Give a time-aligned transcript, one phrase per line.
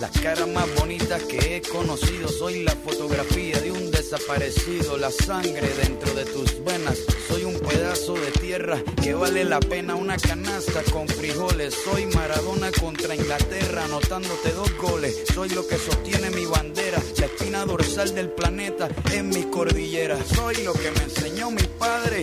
[0.00, 5.68] Las caras más bonitas que he conocido, soy la fotografía de un desaparecido, la sangre
[5.82, 6.98] dentro de tus venas.
[7.28, 11.74] Soy un pedazo de tierra que vale la pena una canasta con frijoles.
[11.84, 15.24] Soy Maradona contra Inglaterra, anotándote dos goles.
[15.32, 20.20] Soy lo que sostiene mi bandera, la espina dorsal del planeta en mis cordilleras.
[20.34, 22.22] Soy lo que me enseñó mi padre,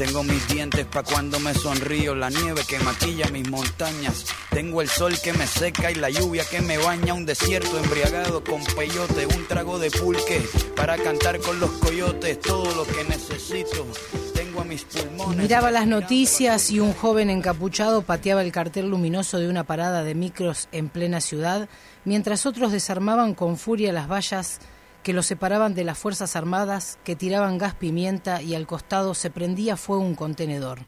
[0.00, 4.88] tengo mis dientes pa' cuando me sonrío, la nieve que maquilla mis montañas, tengo el
[4.88, 9.26] sol que me seca y la lluvia que me baña, un desierto embriagado con peyote,
[9.26, 10.40] un trago de pulque
[10.74, 13.86] para cantar con los coyotes, todo lo que necesito.
[14.32, 15.36] Tengo a mis pulmones.
[15.36, 20.14] Miraba las noticias y un joven encapuchado pateaba el cartel luminoso de una parada de
[20.14, 21.68] micros en plena ciudad,
[22.06, 24.60] mientras otros desarmaban con furia las vallas
[25.02, 29.30] que los separaban de las Fuerzas Armadas, que tiraban gas pimienta y al costado se
[29.30, 30.80] prendía fuego un contenedor.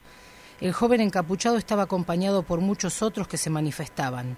[0.61, 4.37] El joven encapuchado estaba acompañado por muchos otros que se manifestaban.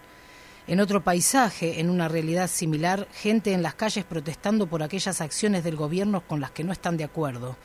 [0.66, 5.62] En otro paisaje, en una realidad similar, gente en las calles protestando por aquellas acciones
[5.62, 7.56] del gobierno con las que no están de acuerdo.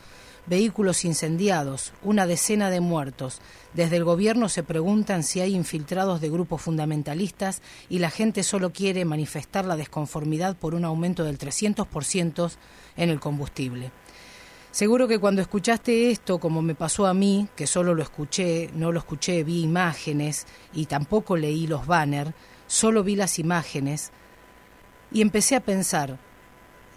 [0.47, 3.39] Vehículos incendiados, una decena de muertos.
[3.73, 8.71] Desde el gobierno se preguntan si hay infiltrados de grupos fundamentalistas y la gente solo
[8.71, 12.51] quiere manifestar la desconformidad por un aumento del 300%
[12.97, 13.91] en el combustible.
[14.71, 18.91] Seguro que cuando escuchaste esto, como me pasó a mí, que solo lo escuché, no
[18.91, 22.33] lo escuché, vi imágenes y tampoco leí los banners,
[22.67, 24.11] solo vi las imágenes
[25.11, 26.19] y empecé a pensar,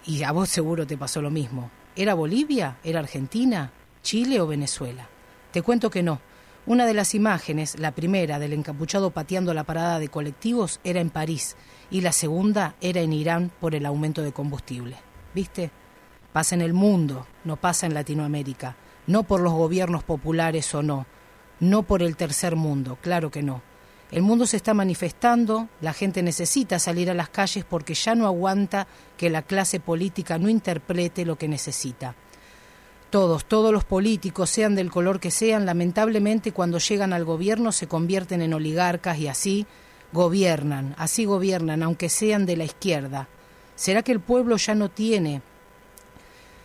[0.05, 2.79] y a vos seguro te pasó lo mismo, ¿era Bolivia?
[2.85, 3.73] ¿Era Argentina?
[4.03, 5.09] ¿Chile o Venezuela?
[5.51, 6.21] Te cuento que no.
[6.65, 11.11] Una de las imágenes, la primera del encapuchado pateando la parada de colectivos, era en
[11.11, 11.57] París
[11.91, 14.97] y la segunda era en Irán por el aumento de combustible.
[15.35, 15.73] ¿Viste?
[16.33, 18.77] Pasa en el mundo, no pasa en Latinoamérica.
[19.09, 21.05] No por los gobiernos populares o no.
[21.59, 23.61] No por el tercer mundo, claro que no.
[24.13, 28.27] El mundo se está manifestando, la gente necesita salir a las calles porque ya no
[28.27, 28.87] aguanta
[29.17, 32.15] que la clase política no interprete lo que necesita.
[33.13, 37.87] Todos, todos los políticos, sean del color que sean, lamentablemente cuando llegan al gobierno se
[37.87, 39.67] convierten en oligarcas y así
[40.15, 43.29] gobiernan, así gobiernan, aunque sean de la izquierda.
[43.77, 45.43] ¿Será que el pueblo ya no tiene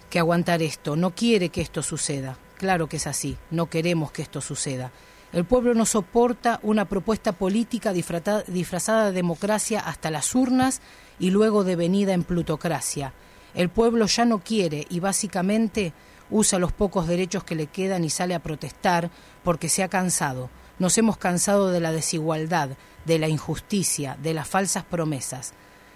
[0.10, 2.38] que aguantar esto, no quiere que esto suceda?
[2.56, 4.94] Claro que es así, no queremos que esto suceda.
[5.34, 10.80] El pueblo no soporta una propuesta política disfrazada de democracia hasta las urnas
[11.20, 13.12] y luego devenida en plutocracia.
[13.54, 15.92] El pueblo ya no quiere y básicamente
[16.30, 19.10] usa los pocos derechos que le quedan y sale a protestar
[19.44, 20.50] porque se ha cansado.
[20.80, 22.70] Nos hemos cansado de la desigualdad,
[23.06, 25.54] de la injusticia, de las falsas promesas.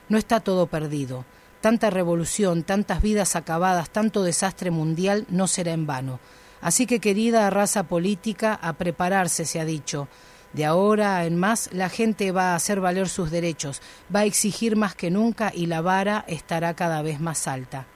[0.10, 1.26] No está todo perdido.
[1.62, 6.20] Tanta revolución, tantas vidas acabadas, tanto desastre mundial no será en vano.
[6.62, 10.08] Así que, querida raza política, a prepararse, se ha dicho.
[10.54, 13.82] De ahora en más, la gente va a hacer valer sus derechos,
[14.14, 17.88] va a exigir más que nunca y la vara estará cada vez más alta.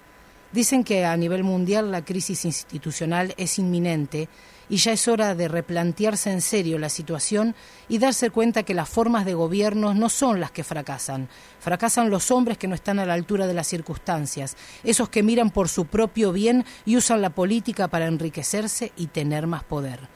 [0.52, 4.30] Dicen que a nivel mundial la crisis institucional es inminente
[4.70, 7.56] y ya es hora de replantearse en serio la situación
[7.88, 11.30] y darse cuenta que las formas de gobierno no son las que fracasan.
[11.60, 15.52] Fracasan los hombres que no están a la altura de las circunstancias, esos que miran
[15.52, 20.08] por su propio bien y usan la política para enriquecerse y tener más poder.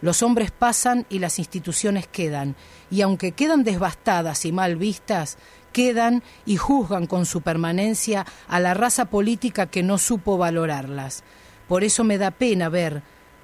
[0.00, 2.54] Los hombres pasan y las instituciones quedan,
[2.88, 5.38] y aunque quedan devastadas y mal vistas,
[5.72, 11.24] quedan y juzgan con su permanencia a la raza política que no supo valorarlas.
[11.68, 13.02] Por eso me da pena ver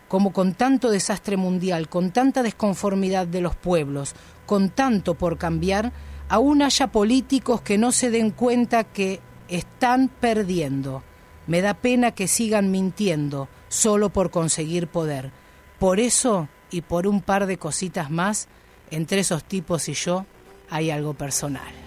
[0.08, 4.14] como con tanto desastre mundial, con tanta desconformidad de los pueblos,
[4.46, 5.92] con tanto por cambiar,
[6.28, 11.02] aún haya políticos que no se den cuenta que están perdiendo.
[11.46, 15.30] Me da pena que sigan mintiendo solo por conseguir poder.
[15.78, 18.48] Por eso y por un par de cositas más,
[18.90, 20.26] entre esos tipos y yo
[20.70, 21.83] hay algo personal.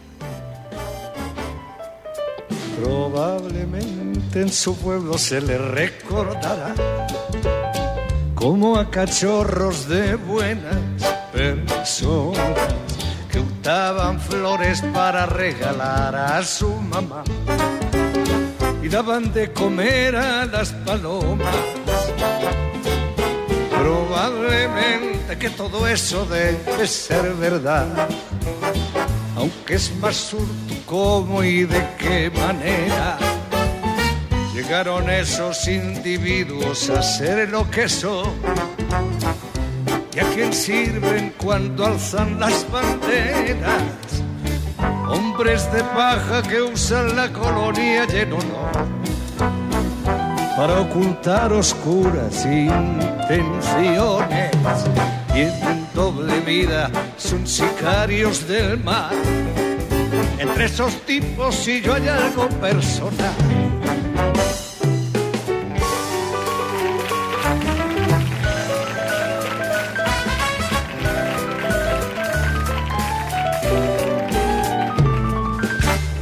[2.82, 6.76] Probablemente en su pueblo se le recordará
[8.36, 10.78] como a cachorros de buenas
[11.34, 12.54] personas
[13.32, 17.24] que untaban flores para regalar a su mamá
[18.84, 21.56] y daban de comer a las palomas.
[23.70, 27.88] Probablemente que todo eso debe ser verdad,
[29.38, 33.18] aunque es más surto cómo y de qué manera
[34.54, 38.32] llegaron esos individuos a ser lo que son.
[40.14, 43.84] ¿Y a quién sirven cuando alzan las banderas?
[45.08, 48.98] Hombres de paja que usan la colonia lleno no
[50.58, 54.52] para ocultar oscuras intenciones.
[55.32, 59.12] Tienen doble vida, son sicarios del mar.
[60.38, 63.34] Entre esos tipos si yo hay algo personal.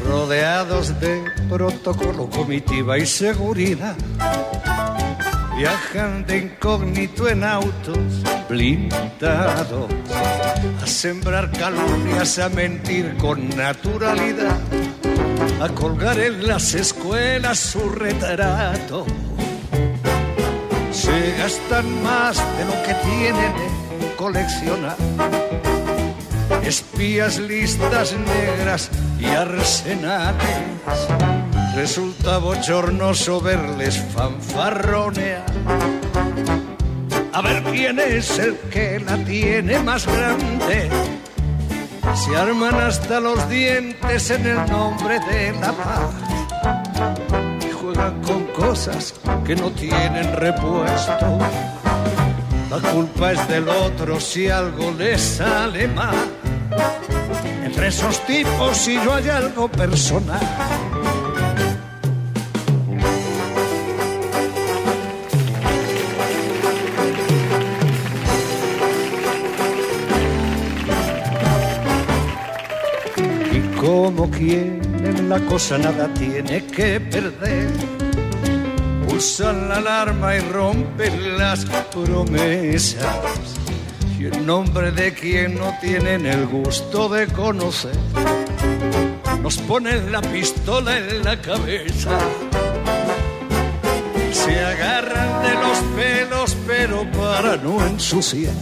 [0.07, 3.97] rodeados de protocolo, comitiva y seguridad.
[5.57, 9.91] Viajan de incógnito en autos blindados
[10.81, 14.57] a sembrar calumnias, a mentir con naturalidad,
[15.61, 19.05] a colgar en las escuelas su retrato.
[20.91, 23.53] Se gastan más de lo que tienen
[24.01, 24.95] en coleccionar
[26.65, 28.89] espías, listas negras
[29.19, 30.39] y arsenales.
[31.75, 35.54] Resulta bochornoso verles fanfarronear.
[37.35, 40.89] A ver quién es el que la tiene más grande.
[42.15, 46.15] Se arman hasta los dientes en el nombre de la paz.
[47.67, 49.13] Y juegan con cosas
[49.45, 51.37] que no tienen repuesto.
[52.69, 56.15] La culpa es del otro si algo les sale mal.
[57.65, 60.39] Entre esos tipos si yo hay algo personal.
[74.35, 77.69] Como quien en la cosa nada tiene que perder,
[79.15, 83.05] usan la alarma y rompen las promesas
[84.19, 87.95] y en nombre de quien no tienen el gusto de conocer,
[89.41, 92.17] nos ponen la pistola en la cabeza.
[94.31, 98.53] Se agarran de los pelos, pero para no ensuciar,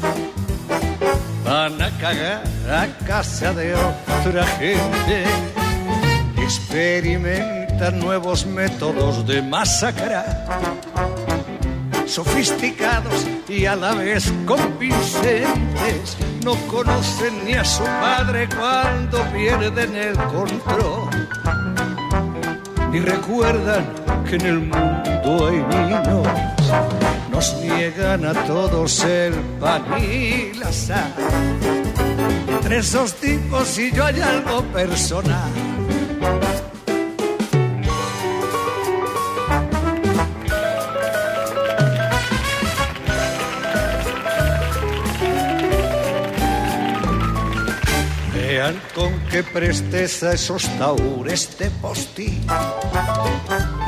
[1.45, 5.62] van a cagar a casa de otra gente.
[6.55, 10.45] Experimentan nuevos métodos de masacrar
[12.05, 16.15] sofisticados y a la vez convincentes.
[16.45, 21.09] No conocen ni a su padre cuando pierden el control.
[22.91, 23.85] Ni recuerdan
[24.29, 26.27] que en el mundo hay niños.
[27.31, 31.13] Nos niegan a todos el pan y la sal.
[32.47, 35.72] Entre esos tipos y yo hay algo personal.
[48.95, 52.47] Con qué presteza esos taures de postín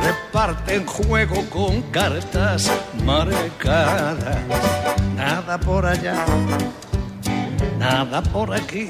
[0.03, 2.69] reparten juego con cartas
[3.05, 4.37] marcadas.
[5.15, 6.25] Nada por allá,
[7.79, 8.89] nada por aquí.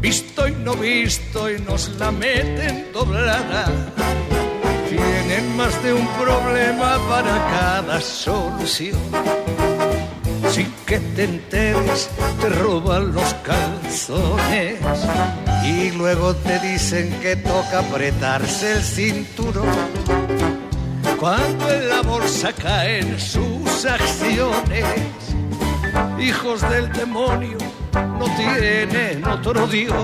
[0.00, 3.64] Visto y no visto y nos la meten doblada.
[4.90, 9.57] Tienen más de un problema para cada solución.
[10.88, 12.08] Que te enteres,
[12.40, 14.80] te roban los calzones
[15.62, 19.68] y luego te dicen que toca apretarse el cinturón.
[21.20, 25.04] Cuando en la bolsa caen sus acciones,
[26.18, 27.58] hijos del demonio
[27.92, 29.94] no tienen otro Dios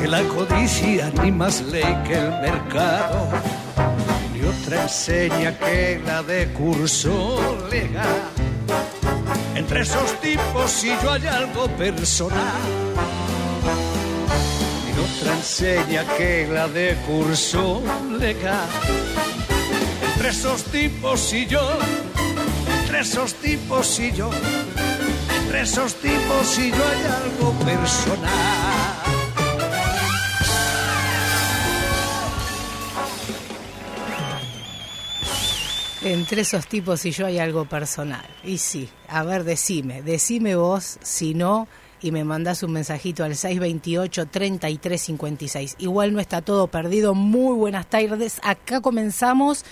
[0.00, 3.28] que la codicia ni más ley que el mercado
[4.46, 8.45] otra enseña que la de curso legal.
[9.56, 12.60] Entre esos tipos y yo hay algo personal.
[14.86, 17.82] Y otra enseña que la de curso
[18.18, 18.68] legal.
[20.14, 21.66] Entre esos tipos y yo,
[22.80, 24.30] entre esos tipos y yo,
[25.42, 28.85] entre esos tipos y yo hay algo personal.
[36.06, 38.24] Entre esos tipos y yo hay algo personal.
[38.44, 41.66] Y sí, a ver, decime, decime vos, si no,
[42.00, 45.74] y me mandás un mensajito al 628-3356.
[45.78, 47.14] Igual no está todo perdido.
[47.14, 48.38] Muy buenas tardes.
[48.44, 49.64] Acá comenzamos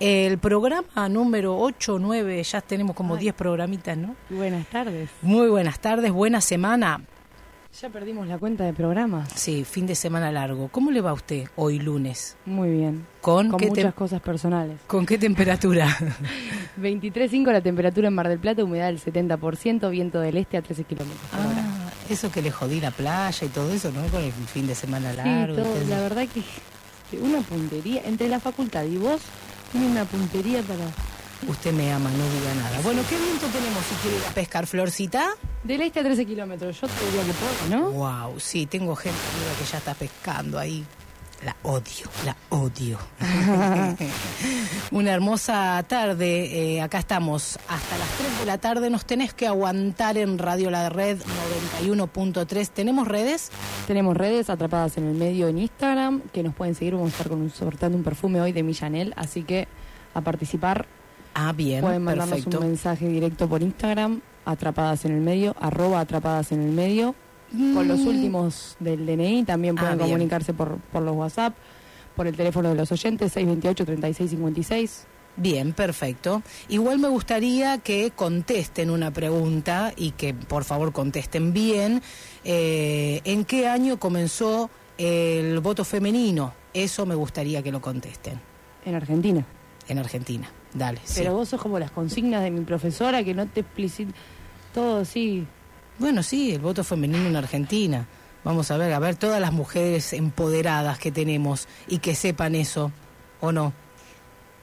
[0.00, 4.16] el programa número 8, 9, ya tenemos como 10 programitas, ¿no?
[4.30, 5.10] Buenas tardes.
[5.20, 7.02] Muy buenas tardes, buena semana.
[7.80, 9.30] Ya perdimos la cuenta de programas.
[9.34, 10.68] Sí, fin de semana largo.
[10.68, 12.36] ¿Cómo le va a usted hoy lunes?
[12.44, 13.06] Muy bien.
[13.22, 14.78] ¿Con, Con muchas cosas personales.
[14.86, 15.88] ¿Con qué temperatura?
[16.80, 20.84] 23.5 la temperatura en Mar del Plata, humedad del 70%, viento del este a 13
[20.84, 24.06] kilómetros ah, eso que le jodí la playa y todo eso, ¿no?
[24.08, 25.54] Con el fin de semana Sí, largo.
[25.54, 29.20] y todo, la verdad que una puntería, entre la facultad y vos,
[29.70, 30.84] tiene una puntería para...
[31.48, 32.80] Usted me ama, no diga nada.
[32.82, 35.30] Bueno, ¿qué viento tenemos si quiere ir a pescar, Florcita?
[35.64, 37.90] Del este a 13 kilómetros, yo te diría que puedo, ¿no?
[37.90, 40.84] Wow, sí, tengo gente amiga que ya está pescando ahí.
[41.44, 42.98] La odio, la odio.
[44.92, 49.48] Una hermosa tarde, eh, acá estamos hasta las 3 de la tarde, nos tenés que
[49.48, 51.18] aguantar en Radio La Red
[51.82, 52.68] 91.3.
[52.68, 53.50] ¿Tenemos redes?
[53.88, 57.28] Tenemos redes atrapadas en el medio en Instagram, que nos pueden seguir, vamos a estar
[57.28, 59.66] con un, sorteando un perfume hoy de Millanel, así que
[60.14, 60.86] a participar
[61.34, 62.58] Ah, bien, Pueden mandarnos perfecto.
[62.60, 67.14] un mensaje directo por Instagram, atrapadas en el medio, arroba atrapadas en el medio.
[67.74, 68.06] Con los Mm.
[68.08, 70.08] últimos del DNI también Ah, pueden bien.
[70.10, 71.54] comunicarse por, por los WhatsApp,
[72.16, 75.06] por el teléfono de los oyentes, 628-3656.
[75.36, 76.42] Bien, perfecto.
[76.68, 82.02] Igual me gustaría que contesten una pregunta y que por favor contesten bien.
[82.44, 86.52] Eh, ¿En qué año comenzó el voto femenino?
[86.74, 88.40] Eso me gustaría que lo contesten
[88.84, 89.44] En Argentina.
[89.88, 90.50] en Argentina.
[90.74, 91.00] Dale.
[91.04, 91.14] sí.
[91.20, 94.12] Pero vos sos como las consignas de mi profesora que no te explicita
[94.72, 95.46] todo así.
[95.98, 98.06] Bueno, sí, el voto femenino en Argentina.
[98.44, 102.90] Vamos a ver, a ver todas las mujeres empoderadas que tenemos y que sepan eso,
[103.40, 103.72] ¿o no?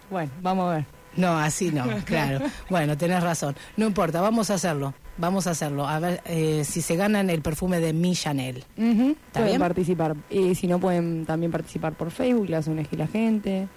[0.09, 0.85] Bueno, vamos a ver.
[1.15, 2.45] No, así no, claro.
[2.69, 3.55] Bueno, tenés razón.
[3.77, 4.93] No importa, vamos a hacerlo.
[5.17, 5.87] Vamos a hacerlo.
[5.87, 8.63] A ver eh, si se ganan el perfume de Mi Chanel.
[8.77, 9.59] Ujú, ¿Está Pueden bien?
[9.59, 10.15] participar.
[10.29, 13.67] Y si no, pueden también participar por Facebook, las ONG La Gente,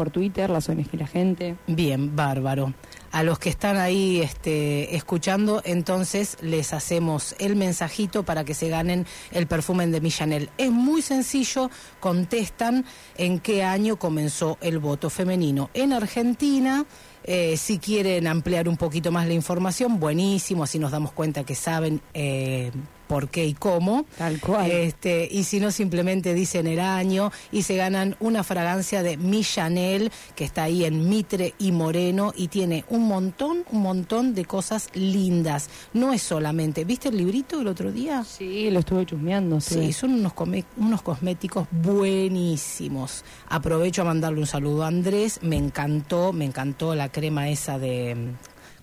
[0.00, 1.56] por Twitter, las ONG La Gente.
[1.66, 2.72] Bien, bárbaro.
[3.12, 8.70] A los que están ahí este, escuchando, entonces les hacemos el mensajito para que se
[8.70, 10.48] ganen el perfume de Mi Chanel.
[10.56, 12.86] Es muy sencillo, contestan
[13.18, 15.68] en qué año comenzó el voto femenino.
[15.74, 16.86] En Argentina,
[17.22, 21.54] eh, si quieren ampliar un poquito más la información, buenísimo, así nos damos cuenta que
[21.54, 22.70] saben eh,
[23.10, 24.06] por qué y cómo.
[24.16, 24.70] Tal cual.
[24.70, 29.42] Este, y si no, simplemente dicen el año y se ganan una fragancia de Mi
[29.42, 34.44] Chanel, que está ahí en Mitre y Moreno, y tiene un montón, un montón de
[34.44, 35.68] cosas lindas.
[35.92, 38.22] No es solamente, ¿viste el librito el otro día?
[38.22, 39.60] Sí, lo estuve chusmeando.
[39.60, 39.74] Sí.
[39.74, 43.24] Sí, son unos, come- unos cosméticos buenísimos.
[43.48, 48.16] Aprovecho a mandarle un saludo a Andrés, me encantó, me encantó la crema esa de...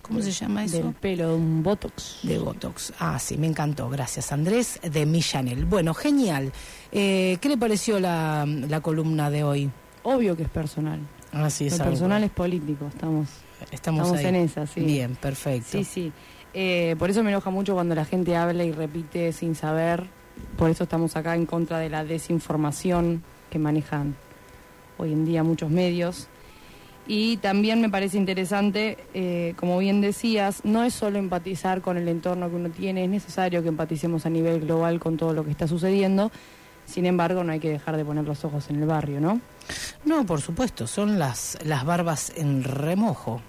[0.08, 0.78] ¿Cómo se llama eso?
[0.78, 2.20] Del pelo, un Botox.
[2.22, 2.92] De Botox.
[2.98, 3.88] Ah, sí, me encantó.
[3.90, 5.66] Gracias, Andrés, de Mi Chanel.
[5.66, 6.50] Bueno, genial.
[6.90, 9.70] Eh, ¿Qué le pareció la, la columna de hoy?
[10.04, 11.00] Obvio que es personal.
[11.32, 13.28] Ah, sí, Lo es algo- personal es político, estamos.
[13.70, 14.80] Estamos, en esa, sí.
[14.80, 15.68] Bien, perfecto.
[15.72, 16.12] Sí, sí.
[16.54, 20.06] Eh, por eso me enoja mucho cuando la gente habla y repite sin saber.
[20.56, 24.16] Por eso estamos acá en contra de la desinformación que manejan
[24.96, 26.28] hoy en día muchos medios.
[27.10, 32.06] Y también me parece interesante, eh, como bien decías, no es solo empatizar con el
[32.06, 35.50] entorno que uno tiene, es necesario que empaticemos a nivel global con todo lo que
[35.50, 36.30] está sucediendo.
[36.84, 39.40] Sin embargo, no hay que dejar de poner los ojos en el barrio, ¿no?
[40.04, 43.42] No, por supuesto, son las, las barbas en remojo.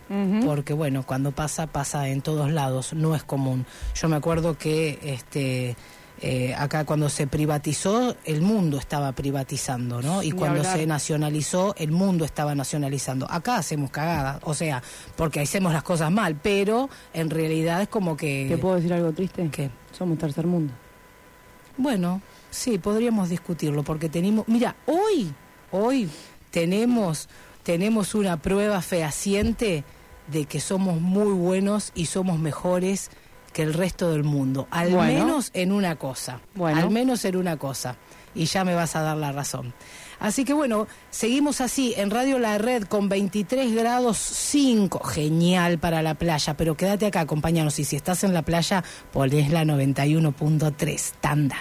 [0.45, 3.65] Porque bueno, cuando pasa, pasa en todos lados, no es común.
[3.95, 5.77] Yo me acuerdo que este
[6.21, 10.21] eh, acá cuando se privatizó, el mundo estaba privatizando, ¿no?
[10.21, 13.25] Y cuando se nacionalizó, el mundo estaba nacionalizando.
[13.31, 14.83] Acá hacemos cagadas, o sea,
[15.15, 18.47] porque hacemos las cosas mal, pero en realidad es como que...
[18.49, 19.49] ¿Te puedo decir algo triste?
[19.49, 19.69] ¿Qué?
[19.97, 20.73] Somos tercer mundo.
[21.77, 25.33] Bueno, sí, podríamos discutirlo porque tenemos, mira, hoy,
[25.71, 26.09] hoy
[26.51, 27.29] tenemos,
[27.63, 29.85] tenemos una prueba fehaciente
[30.27, 33.09] de que somos muy buenos y somos mejores
[33.51, 35.25] que el resto del mundo, al Bueno.
[35.25, 36.79] menos en una cosa, Bueno.
[36.79, 37.95] al menos en una cosa.
[38.35, 39.73] y ya me vas a dar la razón.
[40.19, 46.03] Así que bueno, seguimos así en Radio La Red con 23 grados 5, genial para
[46.03, 51.13] la playa, pero quédate acá, acompáñanos y si estás en la playa, ponés la 91.3,
[51.19, 51.57] tanda.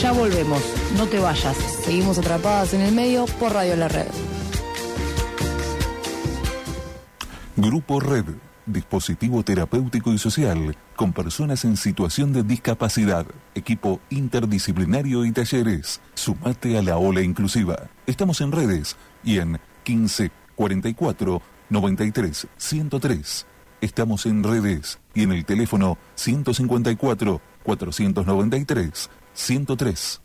[0.00, 0.62] Ya volvemos,
[0.96, 1.56] no te vayas.
[1.84, 4.06] Seguimos atrapadas en el medio por Radio La Red.
[7.60, 8.26] Grupo Red,
[8.66, 16.00] dispositivo terapéutico y social con personas en situación de discapacidad, equipo interdisciplinario y talleres.
[16.14, 17.90] Sumate a la ola inclusiva.
[18.06, 23.46] Estamos en redes y en 15 44 93 103.
[23.80, 30.20] Estamos en redes y en el teléfono 154 493 103.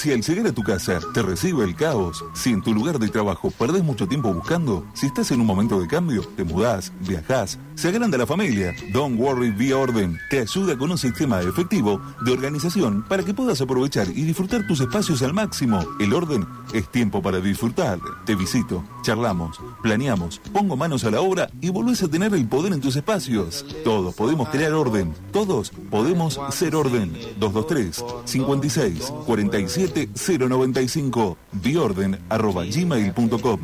[0.00, 3.08] Si al llegar a tu casa te recibe el caos, si en tu lugar de
[3.08, 7.58] trabajo perdés mucho tiempo buscando, si estás en un momento de cambio, te mudás, viajás,
[7.80, 12.30] se agranda la familia, Don't Worry Vía Orden te ayuda con un sistema efectivo de
[12.30, 15.82] organización para que puedas aprovechar y disfrutar tus espacios al máximo.
[15.98, 17.98] El orden es tiempo para disfrutar.
[18.26, 22.74] Te visito, charlamos, planeamos, pongo manos a la obra y volvés a tener el poder
[22.74, 23.64] en tus espacios.
[23.82, 27.12] Todos podemos crear orden, todos podemos ser orden.
[27.38, 33.60] 223 56 47 095 biorden arroba gmail.com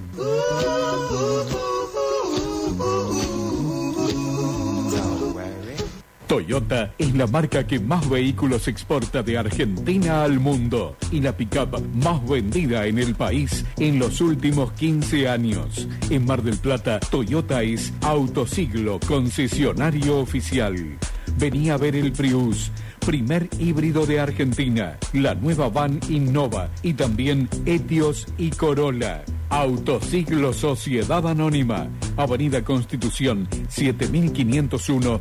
[6.37, 11.81] Toyota es la marca que más vehículos exporta de Argentina al mundo y la pickup
[11.95, 15.89] más vendida en el país en los últimos 15 años.
[16.11, 20.99] En Mar del Plata, Toyota es Autosiglo, concesionario oficial.
[21.39, 22.71] Venía a ver el Prius,
[23.07, 29.25] primer híbrido de Argentina, la nueva van Innova y también Etios y Corolla.
[29.49, 35.21] Autosiglo Sociedad Anónima, Avenida Constitución 7501,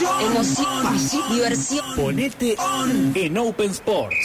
[0.00, 1.84] Emoción, diversión.
[1.96, 2.56] Ponete
[3.14, 4.16] en Open Sports.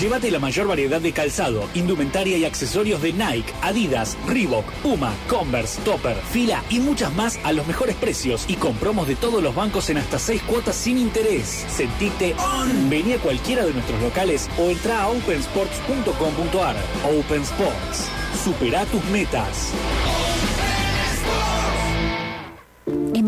[0.00, 5.82] Llévate la mayor variedad de calzado, indumentaria y accesorios de Nike, Adidas, Reebok, Puma, Converse,
[5.82, 9.54] Topper, Fila y muchas más a los mejores precios y con promos de todos los
[9.54, 11.66] bancos en hasta 6 cuotas sin interés.
[11.68, 12.88] Sentite on.
[12.88, 16.76] Vení a cualquiera de nuestros locales o entra a opensports.com.ar.
[17.18, 18.08] Open Sports.
[18.42, 19.74] Supera tus metas.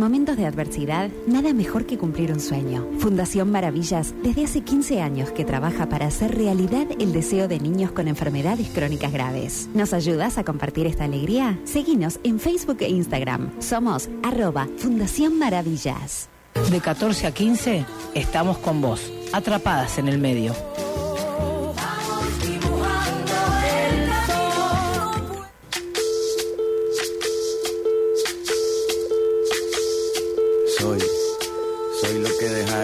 [0.00, 2.84] Momentos de adversidad, nada mejor que cumplir un sueño.
[2.98, 7.92] Fundación Maravillas, desde hace 15 años que trabaja para hacer realidad el deseo de niños
[7.92, 9.68] con enfermedades crónicas graves.
[9.74, 11.60] ¿Nos ayudas a compartir esta alegría?
[11.64, 13.50] Seguinos en Facebook e Instagram.
[13.60, 16.28] Somos arroba Fundación Maravillas.
[16.70, 17.84] De 14 a 15
[18.14, 20.54] estamos con vos, atrapadas en el medio.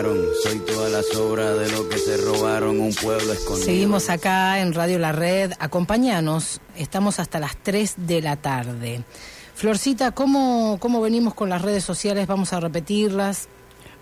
[0.04, 3.64] Soy toda la sobra de lo que se robaron un pueblo escondido.
[3.64, 5.52] Seguimos acá en Radio La Red.
[5.59, 9.02] Acompáñanos, estamos hasta las 3 de la tarde.
[9.54, 12.26] Florcita, ¿cómo, ¿cómo venimos con las redes sociales?
[12.26, 13.48] Vamos a repetirlas.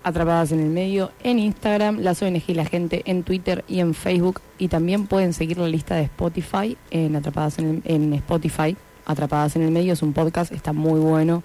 [0.03, 3.93] Atrapadas en el medio en Instagram, las ONG y la gente en Twitter y en
[3.95, 4.41] Facebook.
[4.57, 8.75] Y también pueden seguir la lista de Spotify en Atrapadas en, el- en Spotify.
[9.05, 11.41] Atrapadas en el medio es un podcast, está muy bueno.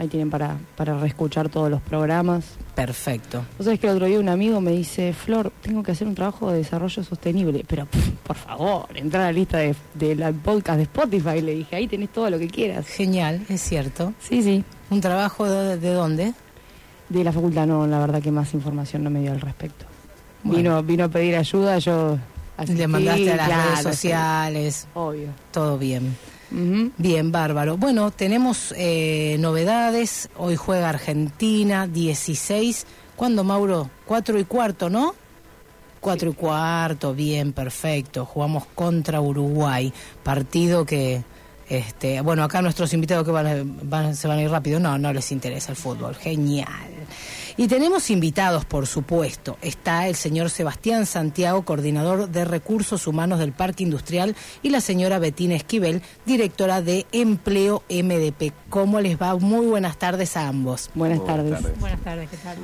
[0.00, 2.44] Ahí tienen para, para reescuchar todos los programas.
[2.74, 3.44] Perfecto.
[3.58, 6.14] Vos sabés que el otro día un amigo me dice, Flor, tengo que hacer un
[6.14, 7.66] trabajo de desarrollo sostenible.
[7.68, 7.86] Pero,
[8.26, 11.42] por favor, entra a la lista de, de la podcast de Spotify.
[11.42, 12.86] Le dije, ahí tenés todo lo que quieras.
[12.86, 14.14] Genial, es cierto.
[14.20, 14.64] Sí, sí.
[14.88, 16.32] ¿Un trabajo de, de dónde?
[17.10, 19.84] De la facultad no, la verdad que más información no me dio al respecto.
[20.42, 20.56] Bueno.
[20.56, 22.16] Vino, vino a pedir ayuda, yo...
[22.56, 23.84] asistí, Le mandaste a las claro, redes sí.
[23.84, 24.88] sociales.
[24.94, 25.28] Obvio.
[25.52, 26.16] Todo bien.
[26.50, 27.76] Bien, bárbaro.
[27.76, 30.28] Bueno, tenemos eh, novedades.
[30.36, 32.86] Hoy juega Argentina, 16.
[33.16, 33.90] ¿Cuándo, Mauro?
[34.06, 35.14] Cuatro y cuarto, ¿no?
[36.00, 38.24] Cuatro y cuarto, bien, perfecto.
[38.24, 39.92] Jugamos contra Uruguay.
[40.22, 41.22] Partido que,
[41.68, 44.80] este, bueno, acá nuestros invitados que van, a- van- se van a ir rápido.
[44.80, 46.14] No, no les interesa el fútbol.
[46.16, 46.66] Genial.
[47.60, 49.58] Y tenemos invitados, por supuesto.
[49.60, 55.18] Está el señor Sebastián Santiago, coordinador de recursos humanos del Parque Industrial, y la señora
[55.18, 58.54] Betina Esquivel, directora de Empleo MDP.
[58.70, 59.36] ¿Cómo les va?
[59.36, 60.88] Muy buenas tardes a ambos.
[60.94, 61.78] Buenas tardes.
[61.78, 62.56] Buenas tardes, ¿qué tal?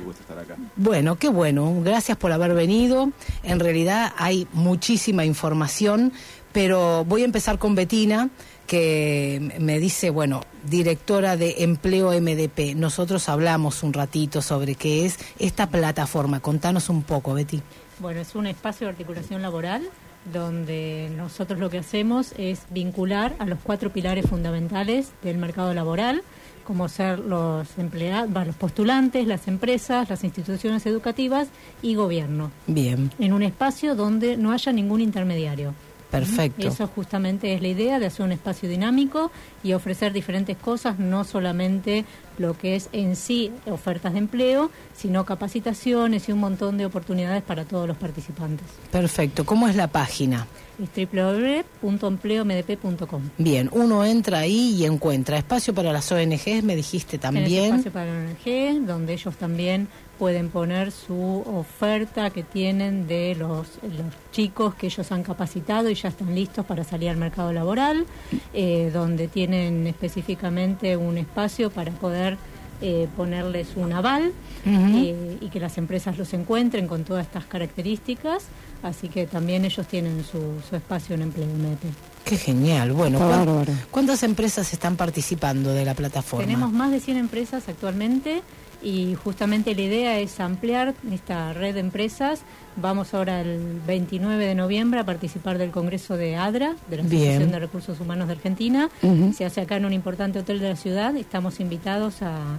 [0.75, 1.75] Bueno, qué bueno.
[1.83, 3.11] Gracias por haber venido.
[3.43, 6.11] En realidad hay muchísima información,
[6.53, 8.31] pero voy a empezar con Betina,
[8.67, 12.75] que me dice, bueno, directora de Empleo MDP.
[12.75, 16.41] Nosotros hablamos un ratito sobre qué es esta plataforma.
[16.41, 17.61] Contanos un poco, Betty.
[17.99, 19.89] Bueno, es un espacio de articulación laboral
[20.31, 26.21] donde nosotros lo que hacemos es vincular a los cuatro pilares fundamentales del mercado laboral,
[26.65, 31.47] como ser los empleados, los postulantes, las empresas, las instituciones educativas
[31.81, 35.73] y gobierno, Bien, en un espacio donde no haya ningún intermediario.
[36.11, 36.67] Perfecto.
[36.67, 39.31] Eso justamente es la idea de hacer un espacio dinámico
[39.63, 42.05] y ofrecer diferentes cosas, no solamente
[42.37, 47.41] lo que es en sí ofertas de empleo, sino capacitaciones y un montón de oportunidades
[47.43, 48.67] para todos los participantes.
[48.91, 49.45] Perfecto.
[49.45, 50.45] ¿Cómo es la página?
[50.81, 53.21] Es www.empleomdp.com.
[53.39, 57.65] Bien, uno entra ahí y encuentra espacio para las ONGs, me dijiste también.
[57.65, 59.87] espacio para la ONG, donde ellos también
[60.17, 65.95] pueden poner su oferta que tienen de los, los chicos que ellos han capacitado y
[65.95, 68.05] ya están listos para salir al mercado laboral,
[68.53, 72.37] eh, donde tienen específicamente un espacio para poder
[72.81, 74.31] eh, ponerles un aval
[74.65, 78.45] eh, y que las empresas los encuentren con todas estas características.
[78.83, 81.91] Así que también ellos tienen su, su espacio en empleo MDP.
[82.25, 82.91] Qué genial.
[82.93, 83.73] Bueno, Está ¿cuán- bárbaro.
[83.89, 86.45] ¿cuántas empresas están participando de la plataforma?
[86.45, 88.41] Tenemos más de 100 empresas actualmente
[88.81, 92.41] y justamente la idea es ampliar esta red de empresas.
[92.75, 97.21] Vamos ahora el 29 de noviembre a participar del Congreso de ADRA, de la Bien.
[97.21, 98.89] Asociación de Recursos Humanos de Argentina.
[99.35, 101.15] Se hace acá en un importante hotel de la ciudad.
[101.15, 102.57] Estamos invitados a, a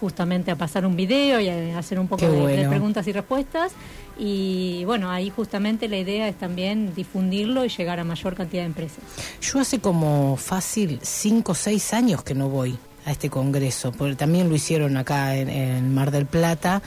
[0.00, 3.72] justamente a pasar un video y a hacer un poco de, de preguntas y respuestas.
[4.18, 8.66] Y bueno, ahí justamente la idea es también difundirlo y llegar a mayor cantidad de
[8.66, 8.98] empresas.
[9.40, 14.16] Yo hace como fácil cinco o seis años que no voy a este congreso, porque
[14.16, 16.82] también lo hicieron acá en, en Mar del Plata.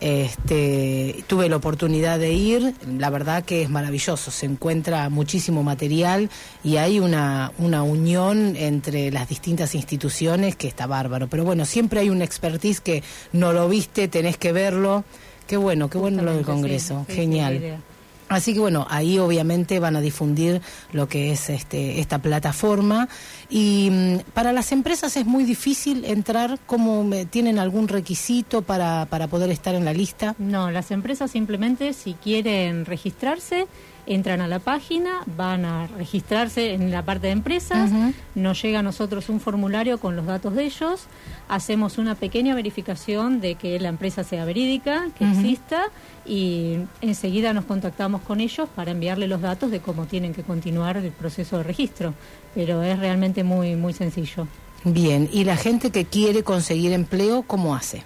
[0.00, 6.30] Este, tuve la oportunidad de ir, la verdad que es maravilloso, se encuentra muchísimo material
[6.62, 11.26] y hay una, una unión entre las distintas instituciones que está bárbaro.
[11.26, 13.02] Pero bueno, siempre hay un expertise que
[13.32, 15.04] no lo viste, tenés que verlo.
[15.48, 17.80] Qué bueno, qué bueno lo del congreso, sí, genial.
[18.28, 20.60] Así que bueno, ahí obviamente van a difundir
[20.92, 23.08] lo que es este, esta plataforma.
[23.48, 29.06] Y mm, para las empresas es muy difícil entrar, como me- tienen algún requisito para,
[29.06, 30.34] para poder estar en la lista.
[30.38, 33.66] No, las empresas simplemente si quieren registrarse,
[34.08, 37.90] entran a la página, van a registrarse en la parte de empresas,
[38.34, 41.06] nos llega a nosotros un formulario con los datos de ellos,
[41.48, 45.84] hacemos una pequeña verificación de que la empresa sea verídica, que exista
[46.24, 50.96] y enseguida nos contactamos con ellos para enviarle los datos de cómo tienen que continuar
[50.96, 52.14] el proceso de registro,
[52.54, 54.48] pero es realmente muy muy sencillo.
[54.84, 58.04] Bien, y la gente que quiere conseguir empleo, ¿cómo hace?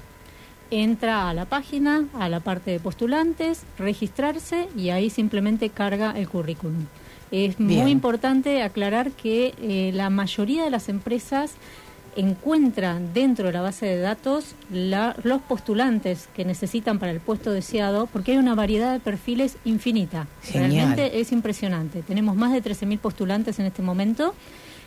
[0.72, 6.28] Entra a la página, a la parte de postulantes, registrarse y ahí simplemente carga el
[6.28, 6.87] currículum.
[7.30, 7.82] Es Bien.
[7.82, 11.52] muy importante aclarar que eh, la mayoría de las empresas
[12.14, 17.50] encuentran dentro de la base de datos la- los postulantes que necesitan para el puesto
[17.52, 20.26] deseado, porque hay una variedad de perfiles infinita.
[20.42, 20.70] Genial.
[20.72, 22.02] Realmente es impresionante.
[22.02, 24.35] Tenemos más de 13.000 postulantes en este momento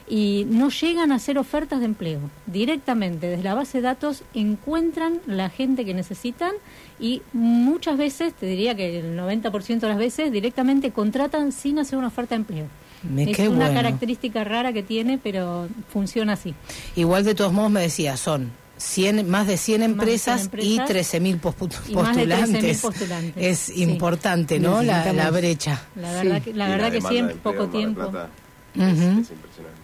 [0.08, 2.20] y no llegan a hacer ofertas de empleo.
[2.46, 6.52] Directamente desde la base de datos encuentran la gente que necesitan
[7.00, 11.98] y muchas veces, te diría que el 90% de las veces, directamente contratan sin hacer
[11.98, 12.66] una oferta de empleo.
[13.04, 13.74] Me- es una bueno.
[13.74, 16.54] característica rara que tiene, pero funciona así.
[16.96, 21.40] Igual de todos modos me decía, son 100, más de 100 empresas, empresas y 13.000
[21.40, 22.82] postu- y más de 13.000 postulantes.
[22.82, 23.34] postulantes.
[23.44, 23.84] Es Sí.
[23.84, 24.82] importante, ¿no?
[24.82, 25.82] La, la brecha.
[25.96, 28.02] La verdad que, la verdad que siempre poco tiempo.
[28.04, 29.75] Es impresionante.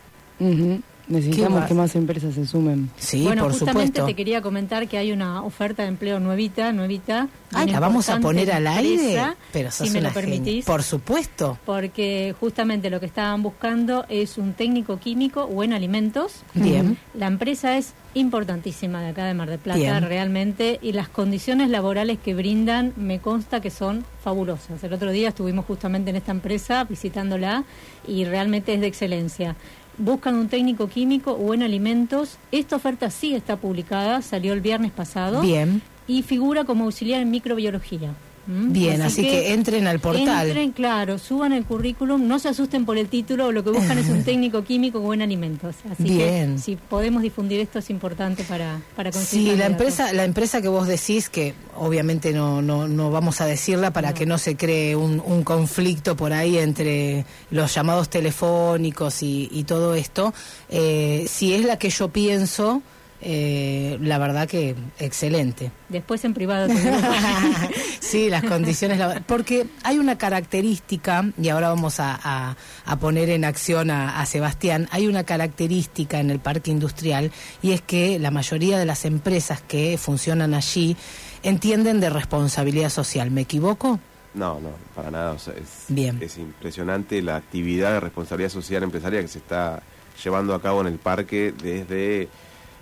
[0.42, 0.82] Ujú.
[1.08, 2.90] Necesitamos que más empresas se sumen.
[2.96, 4.06] Sí, bueno, por justamente supuesto.
[4.06, 7.28] te quería comentar que hay una oferta de empleo nuevita, nuevita.
[7.52, 8.94] Ay, una la vamos a poner al aire.
[8.94, 10.30] empresa, Pero sos si me una lo genia.
[10.38, 10.64] permitís.
[10.66, 11.58] Por supuesto.
[11.66, 16.44] Porque justamente lo que estaban buscando es un técnico químico o en alimentos.
[16.54, 16.98] Bien.
[17.14, 20.02] La empresa es importantísima de acá de Mar del Plata, Bien.
[20.04, 24.82] realmente, y las condiciones laborales que brindan me consta que son fabulosas.
[24.84, 27.64] El otro día estuvimos justamente en esta empresa visitándola
[28.08, 29.56] y realmente es de excelencia.
[29.98, 32.38] Buscan un técnico químico o en alimentos.
[32.52, 35.42] Esta oferta sí está publicada, salió el viernes pasado.
[35.42, 35.82] Bien.
[36.08, 38.14] Y figura como auxiliar en microbiología.
[38.52, 38.74] ¿Mm?
[38.74, 40.48] Bien, así que entren al portal.
[40.48, 44.10] Entren, claro, suban el currículum, no se asusten por el título, lo que buscan es
[44.10, 45.76] un técnico químico con alimentos.
[45.90, 46.56] Así Bien.
[46.56, 50.62] que si podemos difundir esto es importante para, para conseguir Sí, la empresa, la empresa
[50.62, 54.58] que vos decís, que obviamente no, no, no vamos a decirla para que no se
[54.58, 60.34] cree un, un conflicto por ahí entre los llamados telefónicos y, y todo esto,
[60.70, 62.82] eh, si es la que yo pienso,
[63.22, 65.72] eh, la verdad que excelente.
[65.90, 66.68] Después en privado.
[68.00, 69.24] sí, las condiciones laborales.
[69.28, 72.56] Porque hay una característica, y ahora vamos a, a-
[72.86, 77.32] a poner en acción a, a Sebastián, hay una característica en el parque industrial
[77.62, 80.96] y es que la mayoría de las empresas que funcionan allí
[81.44, 83.32] entienden de responsabilidad social.
[83.32, 84.00] ¿Me equivoco?
[84.34, 85.32] No, no, para nada.
[85.34, 86.18] o sea, es, Bien.
[86.22, 89.84] es impresionante la actividad de responsabilidad social empresaria que se está
[90.24, 92.30] llevando a cabo en el parque desde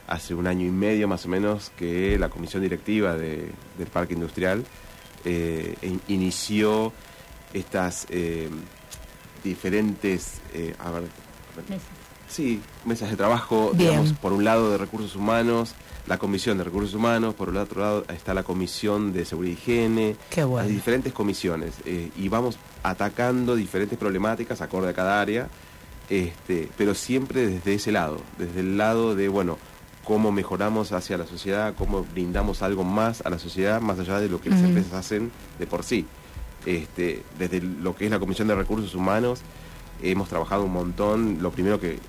[0.09, 4.15] hace un año y medio más o menos que la comisión directiva de- del parque
[4.15, 4.65] industrial
[5.23, 6.91] eh, in- inició
[7.53, 8.49] estas eh,
[9.43, 11.03] diferentes, eh, a ver,
[12.29, 13.89] Sí, mesas de trabajo, Bien.
[13.89, 15.73] digamos, por un lado de recursos humanos,
[16.05, 19.59] la comisión de recursos humanos, por el otro lado está la comisión de seguridad y
[19.59, 20.67] higiene, Qué bueno.
[20.67, 25.47] hay diferentes comisiones y vamos atacando diferentes problemáticas acorde a cada área,
[26.09, 29.57] este, pero siempre desde ese lado, desde el lado de, bueno,
[30.09, 34.27] cómo mejoramos hacia la sociedad, cómo brindamos algo más a la sociedad, más allá de
[34.27, 36.03] lo que las empresas hacen de por sí.
[36.65, 39.41] Este, desde lo que es la Comisión de Recursos Humanos,
[40.01, 41.43] hemos trabajado un montón.
[41.43, 41.99] Lo primero que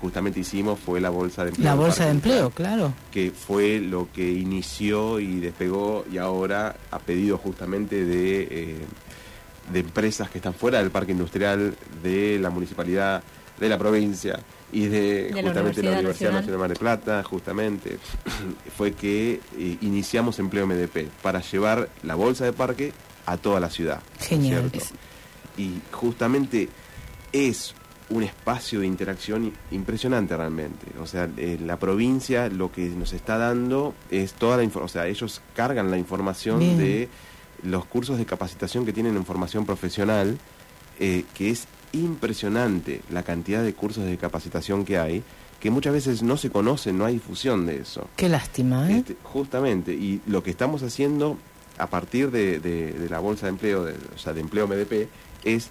[0.00, 1.66] justamente hicimos fue la bolsa de empleo.
[1.66, 2.94] La bolsa de empleo, claro.
[3.10, 8.78] Que fue lo que inició y despegó y ahora ha pedido justamente de, eh,
[9.70, 13.22] de empresas que están fuera del parque industrial, de la municipalidad,
[13.60, 14.40] de la provincia
[14.72, 16.34] y de, justamente la Universidad Universidad Nacional.
[16.34, 17.98] Nacional de Mar del Plata, justamente,
[18.76, 22.92] fue que eh, iniciamos Empleo MDP para llevar la bolsa de parque
[23.26, 24.00] a toda la ciudad.
[24.16, 24.70] ¿no es Genial.
[25.58, 26.68] Y justamente
[27.32, 27.74] es
[28.08, 30.86] un espacio de interacción impresionante realmente.
[31.00, 34.92] O sea, eh, la provincia lo que nos está dando es toda la información, o
[34.92, 36.78] sea, ellos cargan la información Bien.
[36.78, 37.08] de
[37.62, 40.38] los cursos de capacitación que tienen en formación profesional,
[40.98, 45.22] eh, que es impresionante la cantidad de cursos de capacitación que hay,
[45.60, 48.08] que muchas veces no se conocen, no hay difusión de eso.
[48.16, 48.98] Qué lástima, ¿eh?
[48.98, 51.36] Este, justamente, y lo que estamos haciendo
[51.78, 55.08] a partir de, de- de la bolsa de empleo, de, o sea, de empleo MDP,
[55.44, 55.68] es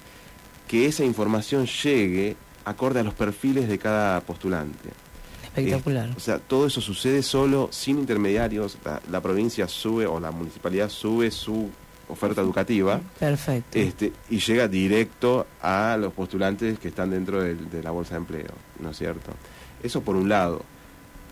[0.67, 4.89] que esa información llegue acorde a los perfiles de cada postulante.
[5.43, 6.09] Espectacular.
[6.09, 8.77] Eh, o sea, todo eso sucede solo, sin intermediarios.
[8.85, 11.69] La, la provincia sube o la municipalidad sube su
[12.11, 13.77] oferta educativa Perfecto.
[13.79, 18.51] este, y llega directo a los postulantes que están dentro de la bolsa de empleo,
[18.79, 19.31] ¿no es cierto?
[19.81, 20.61] Eso por un lado.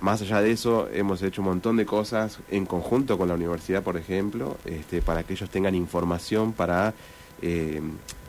[0.02, 3.84] Más allá de eso, hemos hecho un montón de cosas en conjunto con la universidad,
[3.84, 6.94] por ejemplo, este, para que ellos tengan información para,
[7.42, 7.82] eh,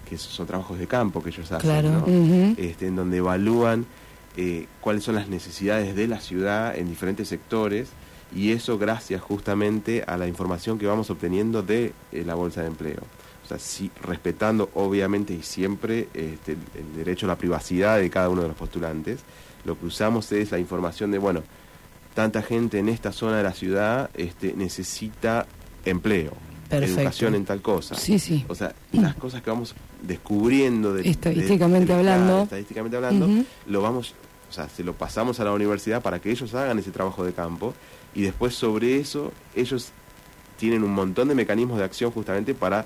[0.08, 1.90] que son trabajos de campo que ellos hacen, Claro.
[2.06, 2.54] ¿no?
[2.58, 3.86] Este, en donde evalúan
[4.36, 7.90] eh, cuáles son las necesidades de la ciudad en diferentes sectores
[8.34, 12.68] y eso gracias justamente a la información que vamos obteniendo de eh, la bolsa de
[12.68, 13.00] empleo.
[13.44, 18.28] O sea, sí, respetando obviamente y siempre este, el, derecho a la privacidad de cada
[18.28, 19.20] uno de los postulantes,
[19.64, 21.42] lo que usamos es la información de, bueno,
[22.14, 25.46] tanta gente en esta zona de la ciudad este, necesita
[25.84, 26.32] empleo,
[26.68, 27.00] Perfecto.
[27.00, 27.96] educación en tal cosa.
[27.96, 28.44] Sí, sí.
[28.48, 32.42] O sea, las cosas que vamos descubriendo de, Estadísticamente de- de- hablando.
[32.44, 33.28] estadísticamente hablando,
[33.66, 34.14] lo vamos,
[34.48, 37.32] o sea, se lo pasamos a la universidad para que ellos hagan ese trabajo de
[37.32, 37.74] campo
[38.14, 39.90] y después sobre eso ellos
[40.58, 42.84] tienen un montón de mecanismos de acción justamente para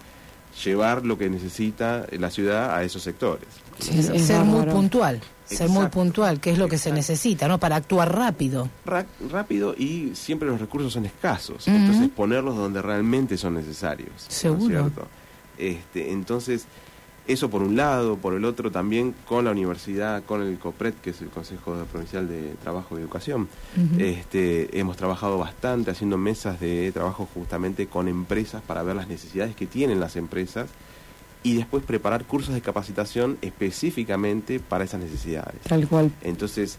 [0.65, 3.49] llevar lo que necesita la ciudad a esos sectores.
[3.81, 7.59] Sí, es ser muy puntual, ser muy puntual, que es lo que se necesita, ¿no?
[7.59, 8.69] Para actuar rápido.
[8.87, 14.11] Ra- rápido y siempre los recursos son escasos, entonces ponerlos donde realmente son necesarios.
[14.11, 14.69] ¿no es Seguro.
[14.69, 15.09] cierto?
[15.59, 16.67] Este, entonces,
[17.27, 21.11] eso por un lado, por el otro también con la universidad, con el COPRED, que
[21.11, 23.49] es el Consejo Provincial de Trabajo y Educación.
[23.99, 29.57] Este, hemos trabajado bastante haciendo mesas de trabajo justamente con empresas para ver las necesidades
[29.57, 30.69] que tienen las empresas
[31.43, 35.61] y después preparar cursos de capacitación específicamente para esas necesidades.
[35.63, 36.11] Tal cual.
[36.23, 36.79] Entonces,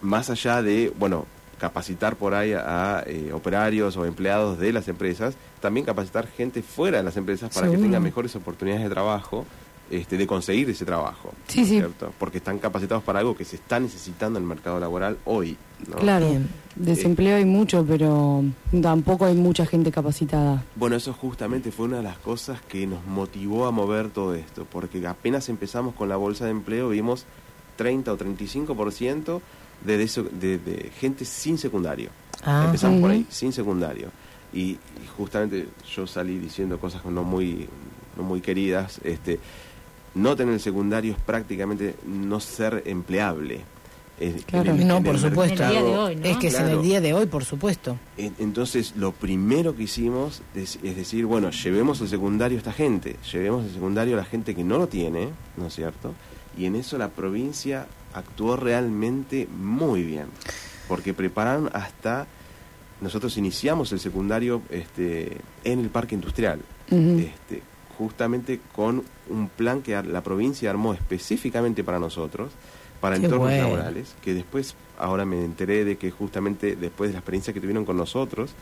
[0.00, 1.26] más allá de, bueno,
[1.58, 6.60] capacitar por ahí a, a, eh, operarios o empleados de las empresas, también capacitar gente
[6.62, 9.46] fuera de las empresas para que tengan mejores oportunidades de trabajo,
[9.92, 11.32] este, de conseguir ese trabajo.
[11.46, 11.76] Sí, ¿no es sí.
[11.76, 12.12] cierto?
[12.18, 15.56] Porque están capacitados para algo que se está necesitando en el mercado laboral hoy.
[15.88, 15.96] ¿no?
[15.96, 16.48] Claro, Bien.
[16.76, 18.42] desempleo hay mucho, pero
[18.80, 20.64] tampoco hay mucha gente capacitada.
[20.76, 24.66] Bueno, eso justamente fue una de las cosas que nos motivó a mover todo esto,
[24.70, 27.26] porque apenas empezamos con la bolsa de empleo vimos
[27.76, 29.40] 30 o 35%
[29.84, 32.10] de, de, eso- de, de gente sin secundario.
[32.44, 32.64] Ah.
[32.66, 34.08] empezamos por ahí, sin secundario.
[34.52, 34.78] Y, y
[35.16, 37.68] justamente yo salí diciendo cosas no muy,
[38.16, 39.00] no muy queridas.
[39.02, 39.38] Este,
[40.14, 43.60] no tener el secundario es prácticamente no ser empleable.
[44.46, 44.70] Claro.
[44.72, 45.64] el- No, en por supuesto.
[45.64, 46.24] En el día de mercado- hoy, ¿no?
[46.26, 47.96] Es que es en el día de hoy, por supuesto.
[48.16, 52.72] en- Entonces, lo primero que hicimos es, es decir, bueno, llevemos el secundario a esta
[52.72, 56.12] gente, llevemos el secundario a la gente que no lo tiene, ¿no es cierto?
[56.56, 60.26] Y en eso la provincia actuó realmente muy bien,
[60.86, 62.26] porque prepararon hasta,
[63.00, 66.60] nosotros iniciamos el secundario este, en el parque industrial,
[66.92, 67.18] Ujú.
[67.18, 67.62] este,
[67.98, 72.50] justamente con un plan que la provincia armó específicamente para nosotros,
[73.00, 73.64] para Qué entornos bueno.
[73.64, 77.84] laborales, que después, ahora me enteré de que justamente después de la experiencia que tuvieron
[77.84, 78.54] con nosotros,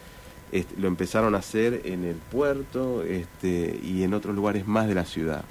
[0.52, 4.94] este, lo empezaron a hacer en el puerto este, y en otros lugares más de
[4.94, 5.44] la ciudad.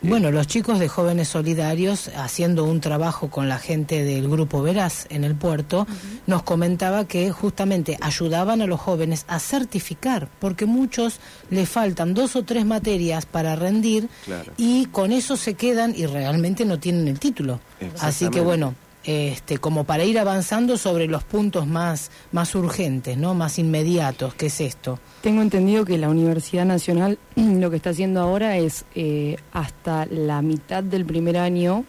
[0.00, 5.06] Bueno, los chicos de Jóvenes Solidarios, haciendo un trabajo con la gente del Grupo Veraz
[5.10, 5.88] en el puerto,
[6.28, 11.18] nos comentaba que justamente ayudaban a los jóvenes a certificar, porque muchos
[11.50, 14.52] le faltan dos o tres materias para rendir Claro.
[14.56, 17.58] y con eso se quedan y realmente no tienen el título.
[18.00, 18.74] Así que bueno,
[19.08, 23.32] este, como para ir avanzando sobre los puntos más, más urgentes, ¿no?
[23.32, 24.98] más inmediatos, ¿qué es esto?
[25.22, 30.42] Tengo entendido que la Universidad Nacional lo que está haciendo ahora es eh, hasta la
[30.42, 31.86] mitad del primer año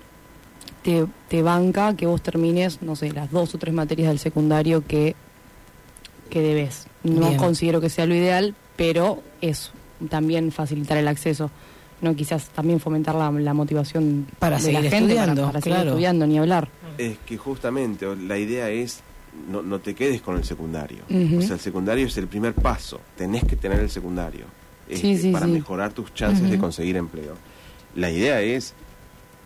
[0.81, 4.87] te, te banca que vos termines, no sé, las dos o tres materias del secundario
[4.87, 5.17] que,
[6.29, 6.87] que debes.
[7.03, 7.37] No Bien.
[7.37, 9.71] considero que sea lo ideal, pero es
[10.09, 11.51] también facilitar el acceso.
[12.01, 15.61] No quizás también fomentar la, la motivación Para de seguir la gente para- estudiando, para,
[15.61, 15.89] seguir claro.
[15.91, 16.69] estudiando, ni hablar.
[16.97, 19.01] Es que justamente la idea es
[19.51, 20.99] no, no te quedes con el secundario.
[21.09, 22.99] O sea, el secundario es el primer paso.
[23.17, 24.45] Tenés que tener el secundario
[24.87, 25.51] Sí, este, sí, para sí.
[25.51, 27.35] mejorar tus chances de conseguir empleo.
[27.95, 28.73] La idea es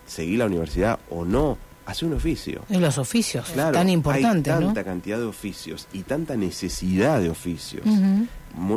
[0.08, 2.62] seguir la universidad o no, hacer un oficio.
[2.70, 4.68] En los oficios, Claro, tan importantes, hay ¿no?
[4.68, 7.84] tanta cantidad de oficios y tanta necesidad de oficios.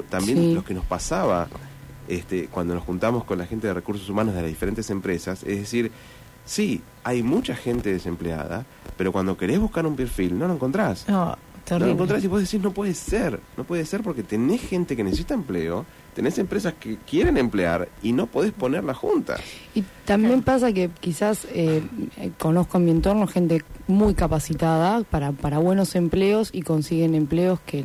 [0.08, 0.54] También Sí.
[0.54, 1.46] lo que nos pasaba
[2.08, 5.58] este, cuando nos juntamos con la gente de recursos humanos de las diferentes empresas, es
[5.58, 5.90] decir,
[6.44, 8.64] sí, hay mucha gente desempleada,
[8.96, 11.08] pero cuando querés buscar un perfil no lo encontrás.
[11.08, 11.36] No,
[11.70, 14.96] No lo encontrás y vos decís, no puede ser, no puede ser porque tenés gente
[14.96, 15.84] que necesita empleo,
[16.16, 19.38] tenés empresas que quieren emplear y no podés ponerla juntas.
[19.74, 21.82] Y también pasa que quizás eh,
[22.16, 27.60] eh, conozco en mi entorno gente muy capacitada para, para buenos empleos y consiguen empleos
[27.60, 27.84] que,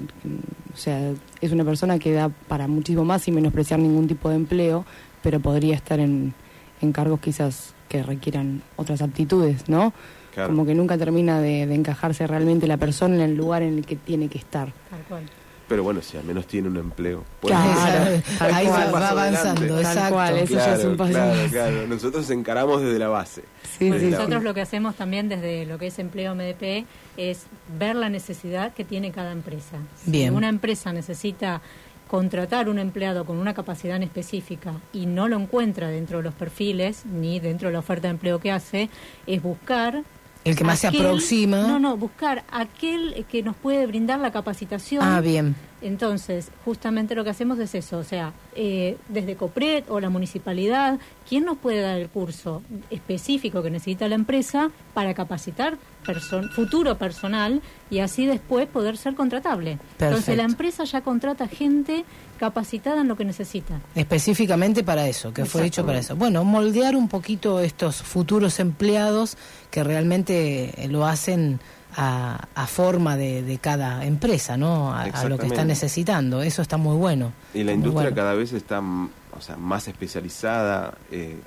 [0.73, 4.37] o sea, es una persona que da para muchísimo más sin menospreciar ningún tipo de
[4.37, 4.85] empleo,
[5.21, 6.33] pero podría estar en,
[6.81, 9.91] en cargos quizás que requieran otras aptitudes, ¿no?
[10.33, 10.51] Claro.
[10.51, 13.85] Como que nunca termina de, de encajarse realmente la persona en el lugar en el
[13.85, 14.71] que tiene que estar.
[14.89, 15.23] Tal cual.
[15.71, 17.23] Pero bueno, si al menos tiene un empleo.
[17.39, 19.81] puede Claro, Ahí va, va avanzando, adelante.
[19.81, 20.13] Exacto.
[20.13, 21.51] cual, eso ya es un paso claro, más.
[21.51, 21.87] claro.
[21.87, 23.43] Nosotros encaramos desde la base.
[23.79, 26.85] Sí, Desde sí, la- Nosotros lo que hacemos también desde lo que es empleo MDP
[27.17, 27.45] es
[27.79, 29.77] ver la necesidad que tiene cada empresa.
[30.05, 30.29] Bien.
[30.31, 31.61] Si una empresa necesita
[32.07, 36.33] contratar un empleado con una capacidad en específica y no lo encuentra dentro de los
[36.33, 38.89] perfiles ni dentro de la oferta de empleo que hace,
[39.25, 40.03] es buscar
[40.43, 41.61] El que más se aproxima.
[41.61, 45.03] No, no, buscar aquel que nos puede brindar la capacitación.
[45.03, 45.55] Ah, bien.
[45.81, 50.99] Entonces, justamente lo que hacemos es eso, o sea, eh, desde COPRED o la municipalidad,
[51.27, 56.97] ¿quién nos puede dar el curso específico que necesita la empresa para capacitar person- futuro
[56.97, 59.79] personal y así después poder ser contratable?
[59.99, 62.05] Entonces, la empresa ya contrata gente
[62.39, 63.79] capacitada en lo que necesita.
[63.95, 66.15] Específicamente para eso, que fue dicho para eso.
[66.15, 69.37] Bueno, moldear un poquito estos futuros empleados
[69.69, 71.59] que realmente lo hacen
[71.95, 74.93] a, a forma de, de cada empresa, ¿no?
[74.93, 76.41] A, a lo que están necesitando.
[76.41, 77.33] Eso está muy bueno.
[77.53, 78.15] Y la industria bueno.
[78.15, 80.97] cada vez está o sea, más especializada.
[81.11, 81.39] eh,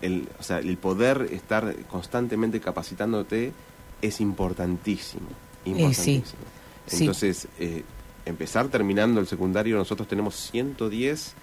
[0.00, 3.52] el, o sea, el poder estar constantemente capacitándote
[4.00, 5.28] es importantísimo.
[5.64, 5.70] sí.
[5.70, 6.22] importantísimo.
[6.86, 6.96] Sí.
[7.00, 7.84] Entonces, eh,
[8.24, 11.34] empezar terminando el secundario, nosotros tenemos 110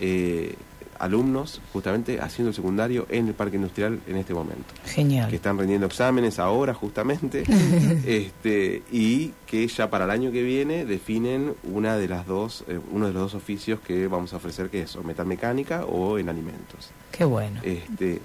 [0.00, 0.54] eh,
[1.00, 4.74] alumnos justamente haciendo el secundario en el parque industrial en este momento.
[4.84, 5.28] Genial.
[5.28, 7.44] Que están rindiendo exámenes ahora justamente
[8.06, 12.78] este, y que ya para el año que viene definen una de las dos, eh,
[12.92, 16.28] uno de los dos oficios que vamos a ofrecer que es o metalmecánica o en
[16.28, 16.90] alimentos.
[17.10, 17.60] Qué bueno.
[17.62, 18.20] Este,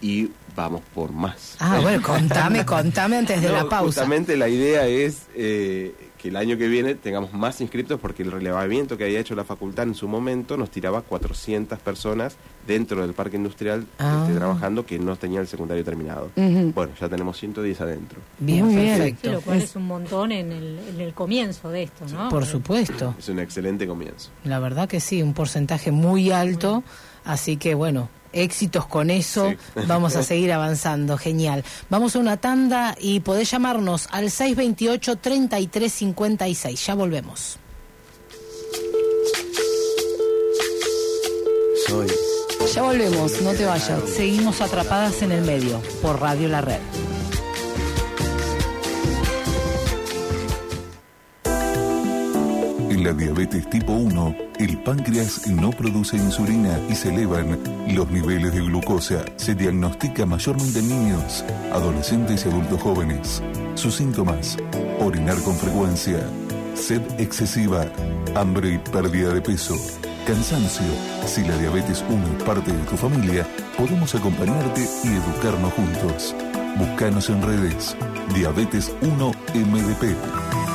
[0.00, 1.56] y vamos por más.
[1.58, 3.84] Ah, bueno, contame, contame antes de No, la pausa.
[3.86, 8.32] Justamente la idea es eh, que el año que viene tengamos más inscriptos porque el
[8.32, 12.36] relevamiento que había hecho la facultad en su momento nos tiraba 400 personas
[12.66, 14.22] dentro del parque industrial Ah.
[14.26, 16.30] este, trabajando que no tenían el secundario terminado.
[16.36, 18.20] Bueno, ya tenemos 110 adentro.
[18.38, 19.28] Bien, perfecto.
[19.28, 22.28] Sí, lo cual es un montón en el, en el comienzo de esto, ¿no?
[22.28, 23.14] Por supuesto.
[23.18, 24.30] Es un excelente comienzo.
[24.44, 26.82] La verdad que sí, un porcentaje muy alto,
[27.24, 29.56] así que bueno, éxitos con eso, Sí.
[29.86, 31.64] vamos a seguir avanzando, genial.
[31.90, 37.58] Vamos a una tanda y podés llamarnos al 628-3356, ya volvemos.
[41.88, 42.06] Soy
[42.74, 44.00] Ya volvemos, no te vayas.
[44.08, 46.80] Seguimos atrapadas en el medio por Radio La Red.
[53.06, 57.56] La diabetes tipo 1, el páncreas no produce insulina y se elevan
[57.94, 59.24] los niveles de glucosa.
[59.36, 63.44] Se diagnostica mayormente en niños, adolescentes y adultos jóvenes.
[63.76, 64.56] Sus síntomas,
[64.98, 66.18] orinar con frecuencia,
[66.74, 67.86] sed excesiva,
[68.34, 69.76] hambre y pérdida de peso,
[70.26, 70.86] cansancio.
[71.26, 73.46] Si la diabetes 1 es parte de tu familia,
[73.78, 76.34] podemos acompañarte y educarnos juntos.
[76.76, 77.96] Búscanos en redes.
[78.34, 80.65] Diabetes 1 MDP.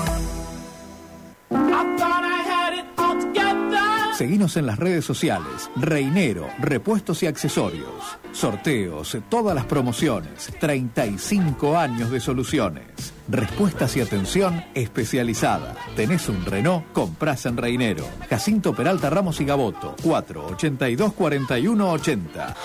[4.21, 5.71] Seguinos en las redes sociales.
[5.75, 7.89] Reinero, repuestos y accesorios.
[8.31, 10.51] Sorteos, todas las promociones.
[10.59, 13.15] 35 años de soluciones.
[13.27, 15.75] Respuestas y atención especializada.
[15.95, 16.85] ¿Tenés un Renault?
[16.93, 18.07] Comprás en Reinero.
[18.29, 19.95] Jacinto Peralta Ramos y Gaboto.
[20.03, 22.55] 482 41 80.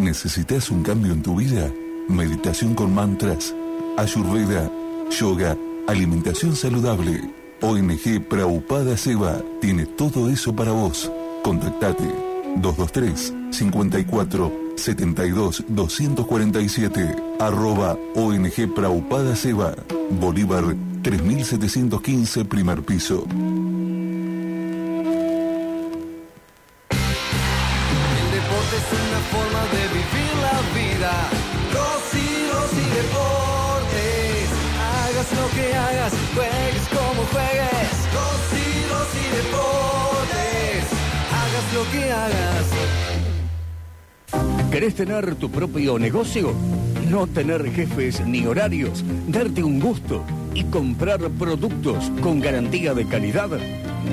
[0.00, 1.72] ¿Necesitas un cambio en tu vida?
[2.10, 3.54] Meditación con mantras,
[3.96, 4.70] ayurveda,
[5.10, 5.56] yoga,
[5.86, 7.20] alimentación saludable.
[7.60, 11.10] ONG Praupada Seva tiene todo eso para vos.
[11.42, 12.04] Contactate
[12.56, 19.74] 223 54 72 247 arroba ONG Praupada Seva
[20.10, 20.64] Bolívar
[21.02, 23.24] 3715 primer piso.
[44.94, 46.52] ¿Querés tener tu propio negocio?
[47.10, 50.22] No tener jefes ni horarios, darte un gusto
[50.54, 53.48] y comprar productos con garantía de calidad.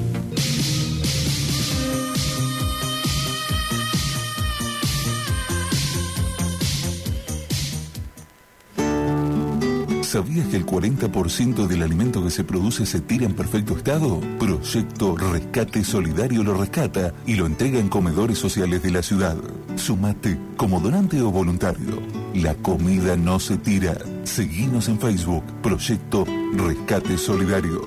[10.14, 14.22] ¿Sabías que el 40% del alimento que se produce se tira en perfecto estado?
[14.38, 19.36] Proyecto Rescate Solidario lo rescata y lo entrega en comedores sociales de la ciudad.
[19.76, 22.00] Sumate como donante o voluntario.
[22.36, 23.98] La comida no se tira.
[24.24, 25.46] Seguinos en Facebook.
[25.64, 26.26] Proyecto
[26.58, 27.82] Rescate Solidario.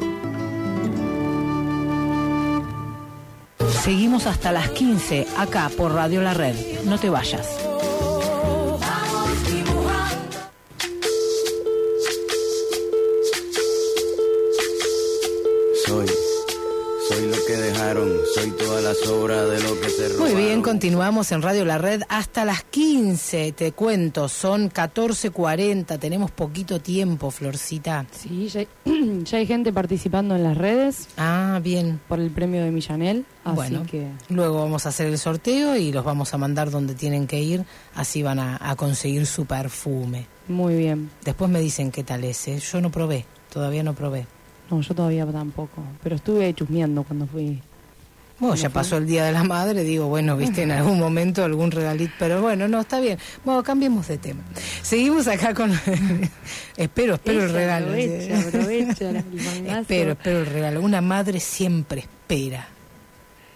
[3.84, 6.56] Seguimos hasta las 15 acá por Radio La Red.
[6.86, 7.46] No te vayas.
[17.46, 20.36] Que dejaron, soy todas las obras de lo que se Muy robaron.
[20.38, 26.80] bien, continuamos en Radio La Red hasta las 15, te cuento, son 14.40, tenemos poquito
[26.80, 28.06] tiempo, Florcita.
[28.10, 28.68] Sí, ya hay,
[29.24, 31.08] ya hay gente participando en las redes.
[31.16, 32.00] Ah, bien.
[32.08, 33.24] Por el premio de Millanel.
[33.44, 36.94] Así Bueno, que luego vamos a hacer el sorteo y los vamos a mandar donde
[36.94, 40.26] tienen que ir, así van a, a conseguir su perfume.
[40.48, 41.10] muy bien.
[41.24, 42.58] Después me dicen qué tal es, ¿eh?
[42.58, 44.26] yo no probé, todavía no probé.
[44.70, 45.82] No, yo todavía tampoco.
[46.02, 47.60] Pero estuve chusmeando cuando fui.
[48.38, 51.70] Bueno, ya pasó el Día de la Madre, digo, bueno, viste, en algún momento algún
[51.70, 53.18] regalito, pero bueno, no, está bien.
[53.46, 54.42] Bueno, cambiemos de tema.
[54.82, 55.72] Seguimos acá con...
[56.76, 57.86] espero, espero el regalo.
[57.86, 59.10] aprovecha, aprovecha
[59.80, 60.82] espero, espero el regalo.
[60.82, 62.68] Una madre siempre espera.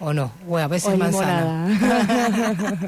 [0.01, 0.33] ¿O no?
[0.47, 1.69] Bueno, a veces O manzana.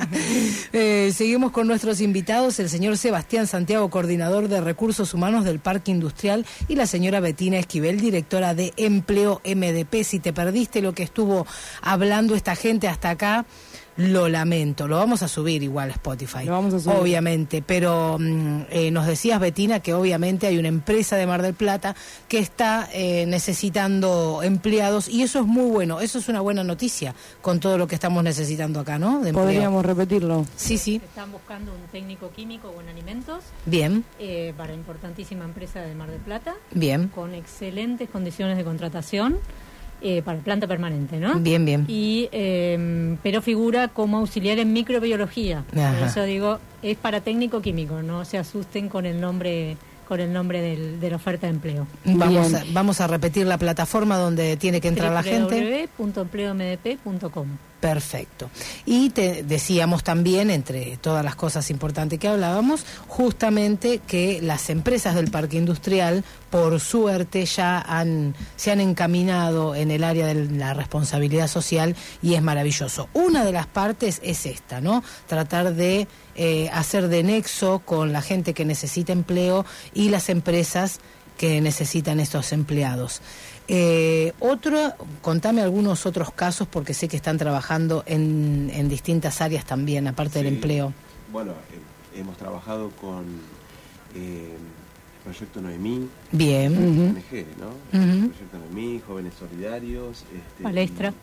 [0.72, 5.90] Eh, seguimos con nuestros invitados, el señor Sebastián Santiago, coordinador de recursos humanos del Parque
[5.90, 10.02] Industrial, y la señora Betina Esquivel, directora de Empleo MDP.
[10.02, 11.46] Si te perdiste lo que estuvo
[11.82, 13.44] hablando esta gente hasta acá,
[13.96, 16.44] Lo lamento, lo vamos a subir igual a Spotify.
[16.44, 16.96] Lo vamos a subir.
[16.96, 21.54] Obviamente, pero mm, eh, nos decías, Betina, que obviamente hay una empresa de Mar del
[21.54, 21.94] Plata
[22.28, 27.14] que está eh, necesitando empleados y eso es muy bueno, eso es una buena noticia
[27.40, 29.20] con todo lo que estamos necesitando acá, ¿no?
[29.20, 29.32] De.
[29.32, 30.46] Podríamos repetirlo.
[30.56, 31.00] Sí, sí.
[31.04, 36.20] Están buscando un técnico químico con alimentos Bien, eh, para importantísima empresa de Mar del
[36.20, 39.38] Plata, bien, con excelentes condiciones de contratación
[40.02, 41.34] eh, para planta permanente, ¿no?
[41.40, 41.84] bien, bien.
[41.88, 45.64] Y, eh, pero figura como auxiliar en microbiología.
[45.72, 49.76] Por eso digo, es para técnico químico, no se asusten con el nombre
[50.08, 51.86] con el nombre del- de la oferta de empleo.
[52.04, 55.88] Vamos a, vamos a repetir la plataforma donde tiene que entrar la gente.
[55.96, 57.46] www.empleomdp.com
[57.82, 58.48] Perfecto.
[58.86, 65.16] Y te decíamos también, entre todas las cosas importantes que hablábamos, justamente que las empresas
[65.16, 70.74] del parque industrial, por suerte, ya han, se han encaminado en el área de la
[70.74, 73.08] responsabilidad social y es maravilloso.
[73.14, 75.02] Una de las partes es esta, ¿no?
[75.26, 76.06] Tratar de
[76.36, 81.00] eh, hacer de nexo con la gente que necesita empleo y las empresas
[81.36, 83.20] que necesitan estos empleados.
[83.74, 84.92] Eh, otro,
[85.22, 90.40] contame algunos otros casos porque sé que están trabajando en, en distintas áreas también, aparte
[90.42, 90.92] del empleo.
[91.32, 93.24] Bueno, eh, hemos trabajado con
[94.14, 96.06] eh, el Proyecto Noemí.
[96.32, 96.76] Bien.
[96.76, 97.98] ONG, ¿no?
[97.98, 100.18] El Proyecto Noemí, Jóvenes Solidarios.
[100.34, 101.14] este, Palestra.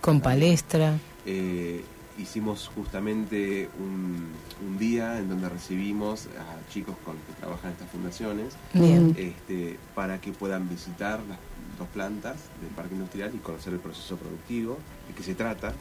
[0.00, 0.94] Con palestra.
[1.26, 1.84] Eh,
[2.18, 4.30] hicimos justamente un,
[4.66, 9.14] un día en donde recibimos a chicos con que trabajan en estas fundaciones Bien.
[9.16, 11.38] este, para que puedan visitar las
[11.78, 15.72] dos plantas del parque industrial y conocer el proceso productivo de qué se trata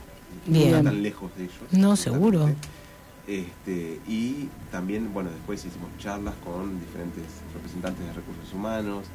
[0.46, 0.72] Bien.
[0.72, 2.50] no está tan lejos de ellos No, seguro.
[3.28, 7.24] Este, y también, bueno, después hicimos charlas con diferentes
[7.54, 9.06] representantes de recursos humanos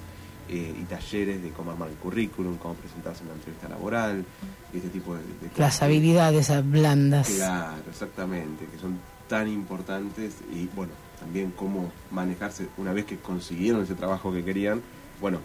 [0.48, 4.24] eh, y talleres de cómo armar el currículum, cómo presentarse en una entrevista laboral,
[4.72, 5.58] y este tipo de, de cosas.
[5.58, 7.28] Las habilidades blandas.
[7.28, 8.98] Claro, exactamente, que son
[9.28, 14.80] tan importantes y bueno, también cómo manejarse una vez que consiguieron ese trabajo que querían,
[15.20, 15.40] bueno,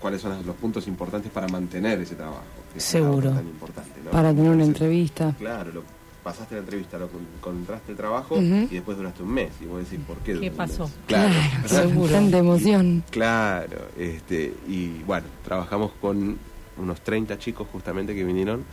[0.00, 2.42] cuáles son los puntos importantes para mantener ese trabajo.
[2.72, 3.30] que Seguro.
[3.30, 4.10] tan importante, ¿no?
[4.10, 5.34] Para tener una entrevista.
[5.38, 5.82] Claro, lo,
[6.22, 9.78] pasaste la entrevista, lo con- encontraste el trabajo y después duraste un mes y vos
[9.84, 10.38] decís, ¿por qué?
[10.38, 10.84] ¿Qué pasó?
[10.84, 10.92] mes?
[11.06, 11.34] Claro,
[11.66, 12.12] Seguro.
[12.12, 13.04] Tanta emoción.
[13.10, 16.38] Claro, este, y bueno, trabajamos con
[16.76, 18.64] unos 30 chicos justamente que vinieron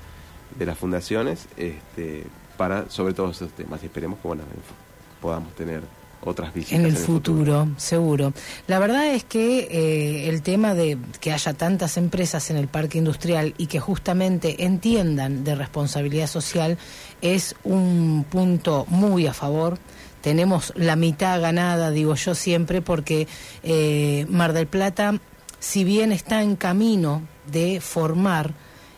[0.58, 2.24] de las fundaciones este,
[2.58, 4.44] para sobre todo esos temas y esperemos que bueno,
[5.22, 5.82] podamos tener
[6.24, 8.34] otras visitas En el futuro, seguro.
[8.68, 12.98] La verdad es que eh, el tema de que haya tantas empresas en el parque
[12.98, 16.78] industrial y que justamente entiendan de responsabilidad social
[17.22, 19.78] es un punto muy a favor.
[20.22, 23.28] Tenemos la mitad ganada, digo yo siempre, porque
[23.64, 25.20] eh, Mar del Plata,
[25.60, 28.54] si bien está en camino de formar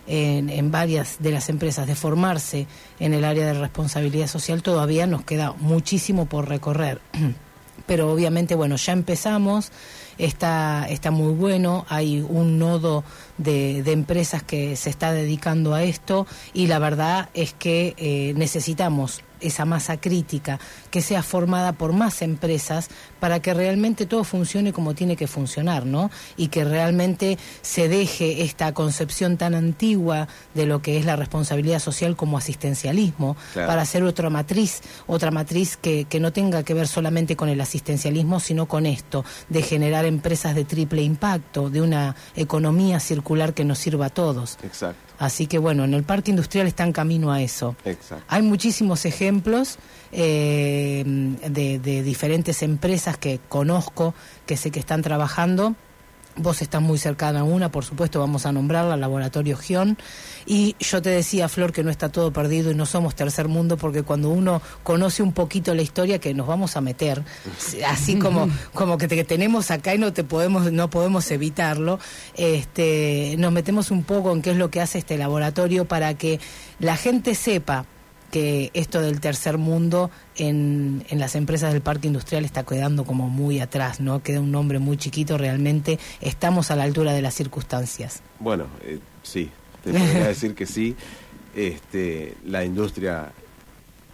[0.10, 2.66] en, varias de las empresas de formarse
[2.99, 6.99] en el área de responsabilidad social, todavía nos queda muchísimo por recorrer.
[7.86, 9.72] Pero obviamente, bueno, ya empezamos,
[10.18, 13.03] está, está muy bueno, hay un nodo
[13.39, 18.33] de, de empresas que se está dedicando a esto y la verdad es que eh,
[18.35, 20.59] necesitamos esa masa crítica
[20.91, 22.89] que sea formada por más empresas
[23.21, 26.11] para que realmente todo funcione como tiene que funcionar, ¿no?
[26.35, 31.79] Y que realmente se deje esta concepción tan antigua de lo que es la responsabilidad
[31.79, 33.69] social como asistencialismo Claro.
[33.69, 37.61] para hacer otra matriz, otra matriz que, que no tenga que ver solamente con el
[37.61, 43.63] asistencialismo, sino con esto, de generar empresas de triple impacto, de una economía circular que
[43.63, 44.57] nos sirva a todos.
[44.63, 47.75] Exacto, Así que bueno, en el parque industrial está en camino a eso.
[47.86, 48.23] exacto.
[48.27, 49.77] Hay muchísimos ejemplos
[50.11, 54.13] eh, de, de diferentes empresas que conozco,
[54.45, 55.75] que sé que están trabajando.
[56.39, 59.97] Vos estás muy cercana a una, por supuesto, vamos a nombrarla, Laboratorio Gion.
[60.45, 63.75] Y yo te decía, Flor, que no está todo perdido y no somos tercer mundo,
[63.75, 67.23] porque cuando uno conoce un poquito la historia, que nos vamos a meter,
[67.85, 71.99] así como, como que te tenemos acá y no te podemos, no podemos evitarlo,
[72.35, 76.39] este, nos metemos un poco en qué es lo que hace este laboratorio para que
[76.79, 77.85] la gente sepa
[78.30, 83.30] que esto del tercer mundo en, en las empresas del parque industrial está quedando como
[83.30, 84.23] muy atrás, ¿no?
[84.23, 88.21] Queda un nombre muy chiquito, realmente estamos a la altura de las circunstancias.
[88.39, 89.49] Bueno, eh, sí,
[89.84, 90.95] te podría decir que sí.
[91.55, 93.32] Este, la industria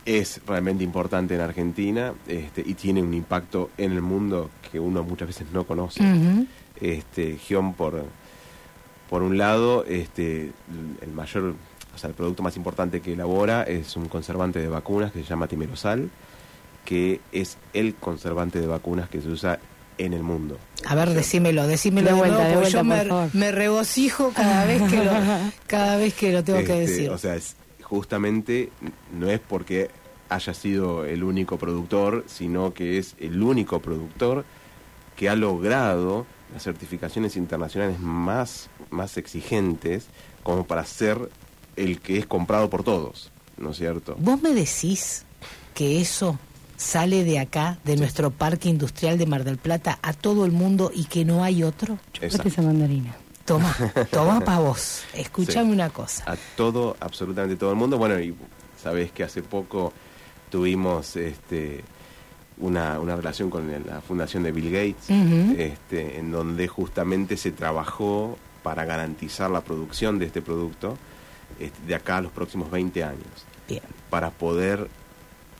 [0.05, 5.03] es realmente importante en Argentina este, y tiene un impacto en el mundo que uno
[5.03, 6.03] muchas veces no conoce.
[6.79, 8.05] Este, Gion por,
[9.09, 10.51] por un lado, este,
[11.01, 11.55] el mayor,
[11.95, 15.25] o sea, el producto más importante que elabora es un conservante de vacunas que se
[15.25, 16.09] llama timerosal,
[16.83, 19.59] que es el conservante de vacunas que se usa
[19.97, 20.57] en el mundo.
[20.85, 23.29] A ver, decímelo, decímelo De vuelta, nuevo, de porque vuelta, yo por me, favor.
[23.33, 25.11] me regocijo cada vez que lo,
[25.67, 27.09] cada vez que lo tengo que Este, decir.
[27.09, 28.71] O sea, es justamente
[29.17, 29.89] no es porque
[30.27, 34.43] haya sido el único productor, sino que es el único productor
[35.15, 40.07] que ha logrado las certificaciones internacionales más, más exigentes
[40.43, 41.29] como para ser
[41.75, 44.15] el que es comprado por todos, ¿no es cierto?
[44.19, 45.25] ¿Vos me decís
[45.73, 46.37] que eso
[46.77, 50.91] sale de acá, de nuestro parque industrial de Mar del Plata, a todo el mundo
[50.93, 51.97] y que no hay otro?
[52.21, 52.47] Exacto.
[52.49, 53.15] esa mandarina.
[53.45, 53.75] Toma,
[54.11, 55.03] toma para vos.
[55.13, 55.71] Escúchame Sí.
[55.73, 56.23] una cosa.
[56.31, 57.97] a todo, absolutamente todo el mundo.
[57.97, 58.33] Bueno, y
[58.81, 59.93] sabés que hace poco
[60.49, 61.83] tuvimos este,
[62.57, 65.09] una, una relación con el- la fundación de Bill Gates,
[65.59, 70.97] este, en donde justamente se trabajó para garantizar la producción de este producto
[71.87, 73.45] de acá a los próximos 20 años.
[73.67, 73.81] Bien.
[74.09, 74.87] Para poder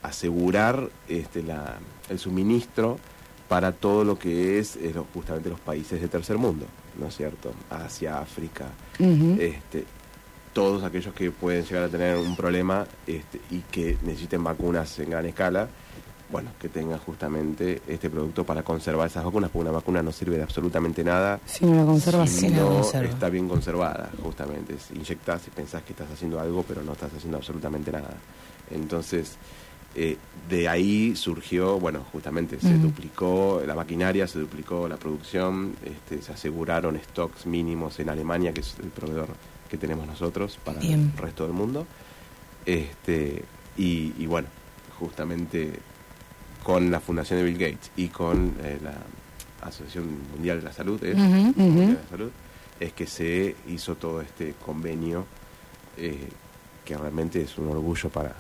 [0.03, 1.77] asegurar este, la-
[2.09, 2.99] el suministro
[3.47, 6.65] para todo lo que es eh, justamente los países de tercer mundo,
[6.99, 7.53] ¿no es cierto?
[7.69, 8.65] Asia, África,
[9.39, 9.85] este,
[10.53, 15.09] todos aquellos que pueden llegar a tener un problema este, y que necesiten vacunas en
[15.11, 15.67] gran escala,
[16.35, 20.35] bueno, que tengan justamente este producto para conservar esas vacunas, porque una vacuna no sirve
[20.35, 23.09] de absolutamente nada Si no la conservas, si no la conserva.
[23.09, 24.73] está bien conservada, justamente.
[24.73, 28.15] Es Inyectás y pensás que estás haciendo algo, pero no estás haciendo absolutamente nada.
[28.69, 29.37] Entonces,
[29.95, 30.17] eh,
[30.49, 36.33] de ahí surgió, bueno, justamente se duplicó la maquinaria, se duplicó la producción, este, se
[36.33, 39.29] aseguraron stocks mínimos en Alemania, que es el proveedor
[39.69, 41.13] que tenemos nosotros para Bien.
[41.15, 41.87] el resto del mundo.
[42.65, 43.45] Este,
[43.77, 44.49] y, y bueno,
[44.99, 45.79] justamente
[46.65, 48.95] con la Fundación de Bill Gates y con eh, la
[49.67, 51.13] Asociación Mundial de la Salud, ¿es?
[51.15, 51.23] Ujú.
[51.23, 51.93] Mundial de Ujú.
[52.03, 52.31] la Salud,
[52.79, 55.25] es que se hizo todo este convenio
[55.97, 56.27] eh,
[56.83, 58.33] que realmente es un orgullo para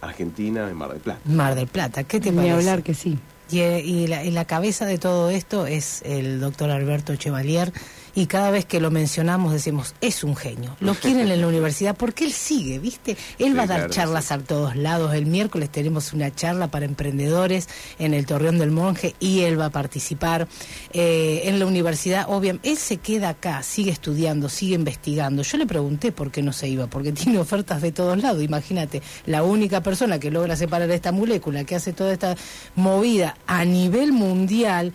[0.00, 1.20] Argentina y Mar del Plata.
[1.26, 2.54] Mar del Plata, ¿qué te Ni parece?
[2.54, 3.16] hablar que sí.
[3.50, 7.72] Y, eh, y la, y la cabeza de todo esto es el doctor Alberto Chevalier
[8.14, 11.96] y cada vez que lo mencionamos decimos, es un genio, lo quieren en la universidad
[11.96, 13.16] porque él sigue, ¿viste?
[13.38, 15.14] Él Sí, va a dar claro, charlas a todos lados.
[15.14, 19.66] El miércoles tenemos una charla para emprendedores en el Torreón del Monje y él va
[19.66, 20.48] a participar
[20.92, 22.26] eh, en la universidad.
[22.28, 25.42] Obviamente, él se queda acá, sigue estudiando, sigue investigando.
[25.42, 28.42] Yo le pregunté por qué no se iba, porque tiene ofertas de todos lados.
[28.42, 32.36] Imagínate, la única persona que logra separar esta molécula, que hace toda esta
[32.76, 34.92] movida a nivel mundial.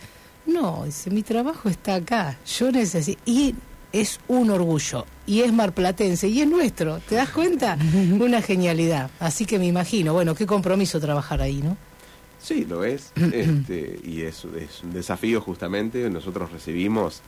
[0.47, 3.21] No, dice, mi trabajo está acá, yo necesito...
[3.25, 3.53] Y
[3.91, 7.77] es un orgullo, y es marplatense, y es nuestro, ¿te das cuenta?
[8.19, 9.09] Una genialidad.
[9.19, 11.77] Así que me imagino, bueno, qué compromiso trabajar ahí, ¿no?
[12.39, 13.11] Sí, lo es.
[13.15, 16.09] este, y es, es un desafío justamente.
[16.09, 17.21] Nosotros recibimos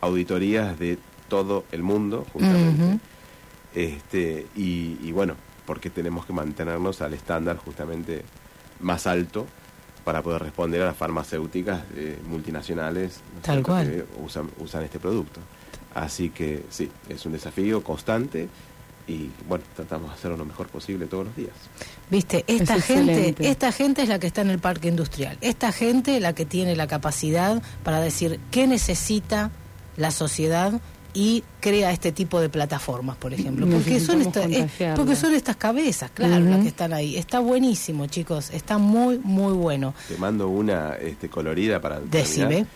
[0.00, 0.98] auditorías de
[1.28, 2.98] todo el mundo, justamente.
[3.74, 5.34] Este, y, y bueno,
[5.66, 8.22] porque tenemos que mantenernos al estándar justamente
[8.80, 9.46] más alto
[10.06, 13.72] para poder responder a las farmacéuticas eh, multinacionales ¿no es Tal cierto?
[13.72, 13.86] cual.
[13.90, 15.40] que usan, usan este producto.
[15.94, 18.48] Así que sí, es un desafío constante
[19.08, 21.50] y bueno, tratamos de hacerlo lo mejor posible todos los días.
[22.08, 23.48] Viste, esta Es gente, excelente.
[23.48, 25.38] esta gente es la que está en el parque industrial.
[25.40, 29.50] Esta gente la que tiene la capacidad para decir qué necesita
[29.96, 30.80] la sociedad
[31.14, 33.66] y crea este tipo de plataformas, por ejemplo.
[33.66, 37.16] Porque son, Necesitamos esta- eh, porque son estas cabezas, claro, las que están ahí.
[37.16, 38.50] Está buenísimo, chicos.
[38.50, 39.94] Está muy, muy bueno.
[40.08, 42.66] Te mando una este, colorida para Decime.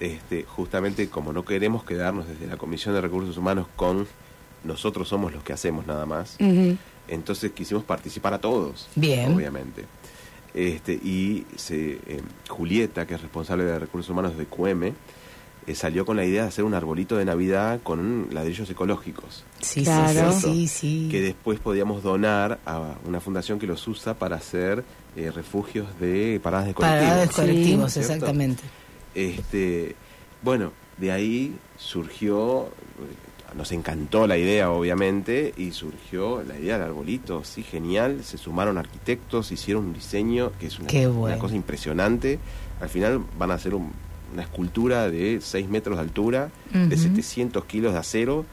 [0.00, 4.06] Este, justamente como no queremos quedarnos desde la Comisión de Recursos Humanos con
[4.64, 6.36] nosotros somos los que hacemos nada más,
[7.08, 9.34] entonces quisimos participar a todos, Bien.
[9.34, 9.84] obviamente.
[10.54, 14.92] Este, y se, eh, Julieta, que es responsable de Recursos Humanos de QM,
[15.66, 19.44] eh, salió con la idea de hacer un arbolito de Navidad con ladrillos ecológicos.
[19.60, 20.32] Sí, Claro.
[20.32, 21.08] sí, sí, sí.
[21.10, 24.84] Que después podíamos donar a una fundación que los usa para hacer
[25.16, 27.04] eh, refugios de paradas de colectivos.
[27.08, 27.34] Paradas Sí.
[27.34, 28.12] colectivos, ¿cierto?
[28.12, 28.62] exactamente.
[29.14, 29.96] Este,
[30.42, 36.86] bueno, de ahí surgió, eh, nos encantó la idea obviamente, y surgió la idea del
[36.88, 42.38] arbolito, sí, genial, se sumaron arquitectos, hicieron un diseño que es una, cosa impresionante,
[42.80, 43.92] al final van a hacer un-
[44.32, 47.02] una escultura de 6 metros de altura, de Ujú.
[47.02, 48.44] 700 kilos de acero,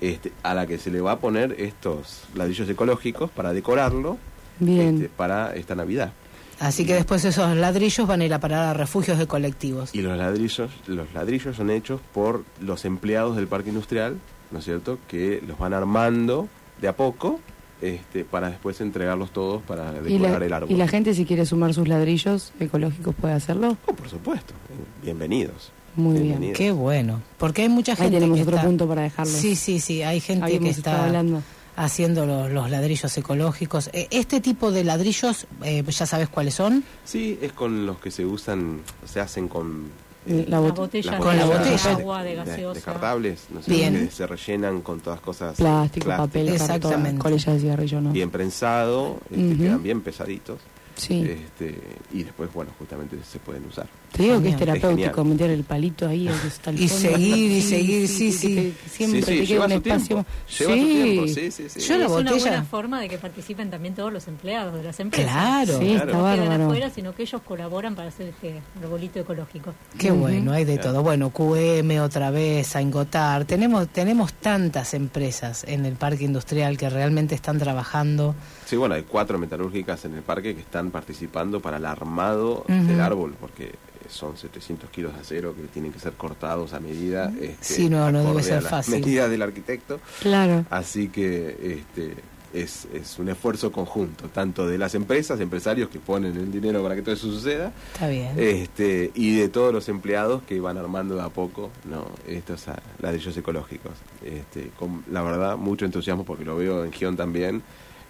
[0.00, 4.18] este, a la que se le va a poner estos ladrillos ecológicos para decorarlo
[4.58, 4.96] Bien.
[4.96, 6.12] este, para esta Navidad.
[6.60, 9.94] Así que después esos ladrillos van a ir a parar a refugios de colectivos.
[9.94, 14.18] Y los ladrillos, los ladrillos son hechos por los empleados del parque industrial,
[14.52, 14.98] ¿no es cierto?
[15.08, 16.48] Que los van armando
[16.80, 17.40] de a poco,
[17.82, 20.70] este, para después entregarlos todos para ¿Y decorar la, el árbol.
[20.70, 23.76] y la gente si quiere sumar sus ladrillos ecológicos puede hacerlo?
[23.86, 24.54] Oh, por supuesto.
[25.02, 25.72] Bienvenidos.
[25.96, 26.22] Muy bien.
[26.28, 26.56] Bienvenidos.
[26.58, 27.20] Qué bueno.
[27.38, 29.32] Porque hay mucha Ahí gente tenemos que otro está- punto para dejarlo.
[29.32, 30.02] Sí, sí, sí.
[30.02, 31.42] Hay gente Habíamos que está hablando.
[31.76, 33.90] haciendo los, los ladrillos ecológicos.
[33.92, 36.84] Eh, Este tipo de ladrillos, eh, ya sabes cuáles son.
[37.04, 39.88] Sí, es con los que se usan, se hacen con
[40.24, 41.96] La bot- botella Con la botellas botella.
[41.96, 42.74] de agua, de gaseosa.
[42.74, 43.94] descartables, no sé, Bien.
[44.06, 47.18] que se rellenan con todas cosas Plástico, plásticas, papel, cartón, Exactamente.
[47.20, 48.10] colilla de cigarrillo, ¿no?
[48.12, 49.56] bien prensado, este, Ujú.
[49.62, 50.58] quedan bien pesaditos.
[50.96, 51.22] Sí.
[51.22, 51.78] Este,
[52.12, 53.86] y después, bueno, justamente se pueden usar.
[54.12, 55.26] Te digo que es terapéutico genial.
[55.26, 57.08] meter el palito ahí hasta el Y fondo.
[57.08, 58.74] seguir, y seguir, sí, que sí.
[58.90, 60.06] Siempre te queda lleva un su espacio.
[60.06, 60.26] tiempo,
[60.58, 61.80] lleva su tiempo, sí, sí, sí.
[61.80, 64.82] Yo la es una botella- buena forma de que participen también todos los empleados de
[64.82, 65.32] las empresas.
[65.32, 65.78] Claro.
[65.78, 66.64] Sí, está No quedan bárbaro.
[66.64, 69.72] afuera, sino que ellos colaboran para hacer este arbolito ecológico.
[69.98, 70.20] Qué Ujú.
[70.20, 71.02] bueno, hay de todo.
[71.02, 73.46] Bueno, QM otra vez, Aingotar.
[73.46, 78.34] Tenemos, tenemos tantas empresas en el parque industrial que realmente están trabajando.
[78.72, 83.02] Sí, bueno, hay cuatro metalúrgicas en el parque que están participando para el armado del
[83.02, 83.72] árbol, porque
[84.08, 87.30] son 700 kilos de acero que tienen que ser cortados a medida.
[87.38, 88.94] Este, Sí, no, no debe ser fácil.
[88.94, 90.00] medidas del arquitecto.
[90.22, 90.64] Claro.
[90.70, 92.14] Así que este,
[92.54, 96.94] es, es un esfuerzo conjunto, tanto de las empresas, empresarios que ponen el dinero para
[96.94, 98.30] que todo eso suceda, Está bien.
[98.38, 102.64] este, y de todos los empleados que van armando de a poco no estos
[103.02, 103.92] ladrillos ecológicos.
[104.24, 107.62] Este, con, la verdad, mucho entusiasmo porque lo veo en Gion también,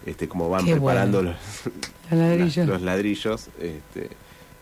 [0.07, 1.31] este, como van Qué preparando bueno.
[1.33, 1.73] los,
[2.11, 2.67] Los ladrillos.
[2.69, 4.11] los ladrillos este,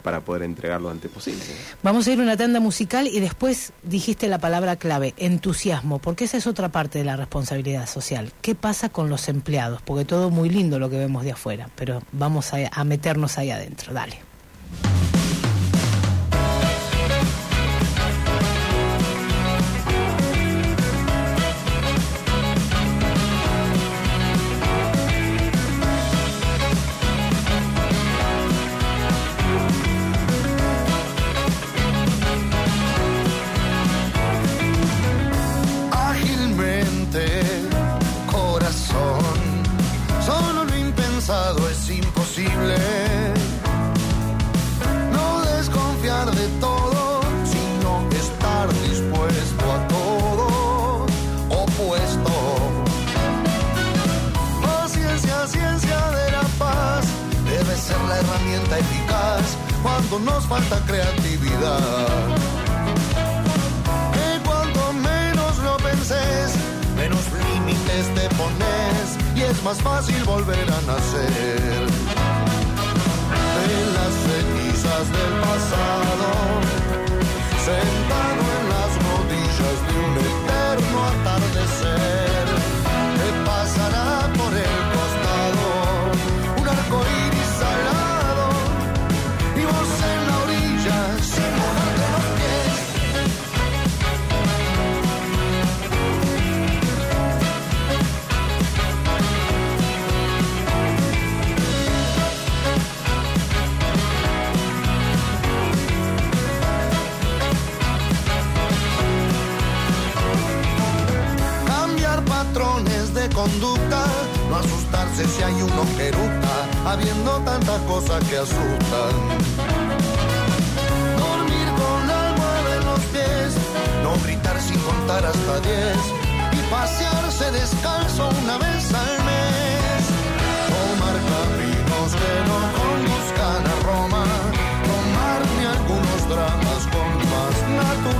[0.02, 1.40] para poder entregar lo antes posible.
[1.82, 6.24] Vamos a ir a una tanda musical y después dijiste la palabra clave, entusiasmo, porque
[6.24, 8.32] esa es otra parte de la responsabilidad social.
[8.40, 9.82] ¿Qué pasa con los empleados?
[9.82, 13.50] Porque todo muy lindo lo que vemos de afuera, pero vamos a, a meternos ahí
[13.50, 13.92] adentro.
[13.92, 14.18] Dale.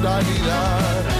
[0.01, 1.20] Naturalidad.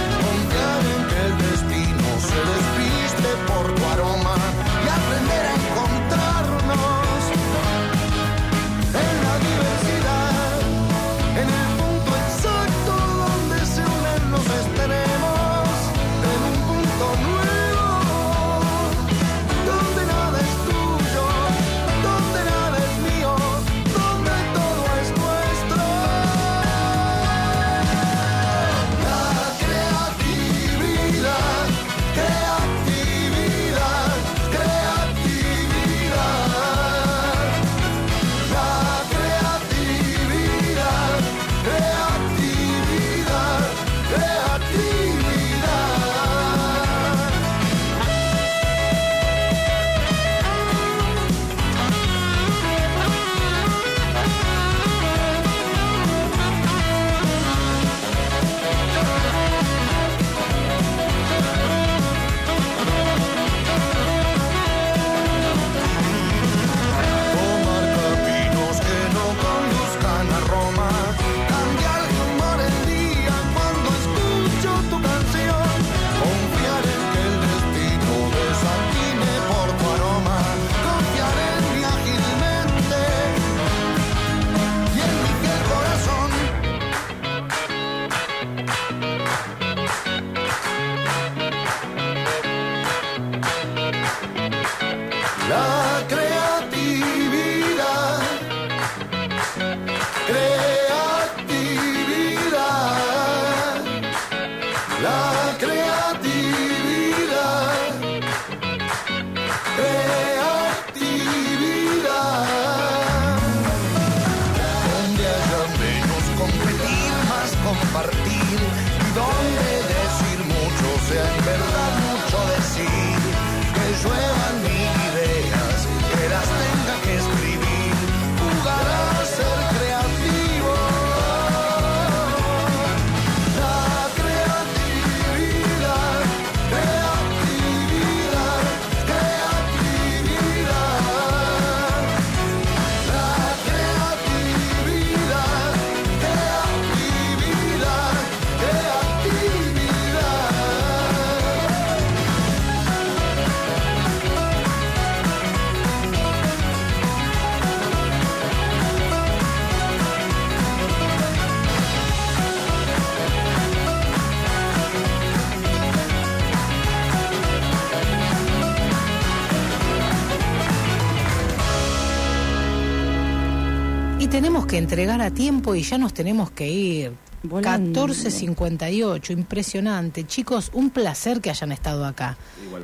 [174.71, 177.11] que entregar a tiempo y ya nos tenemos que ir.
[177.43, 178.07] Volando.
[178.07, 180.25] 14.58, impresionante.
[180.25, 182.37] Chicos, un placer que hayan estado acá.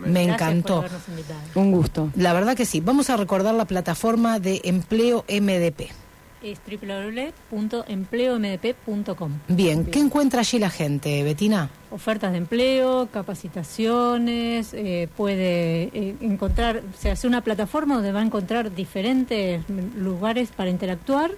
[0.06, 0.84] Me encantó.
[1.56, 2.12] Un gusto.
[2.16, 2.82] La verdad que sí.
[2.82, 5.90] Vamos a recordar la plataforma de empleo MDP.
[6.44, 6.60] Es
[7.52, 9.32] www.empleomdp.com.
[9.48, 11.70] Bien, ¿qué encuentra allí la gente, Betina?
[11.90, 18.24] Ofertas de empleo, capacitaciones, eh, puede eh, encontrar, se hace una plataforma donde va a
[18.24, 19.64] encontrar diferentes
[19.98, 21.32] lugares para interactuar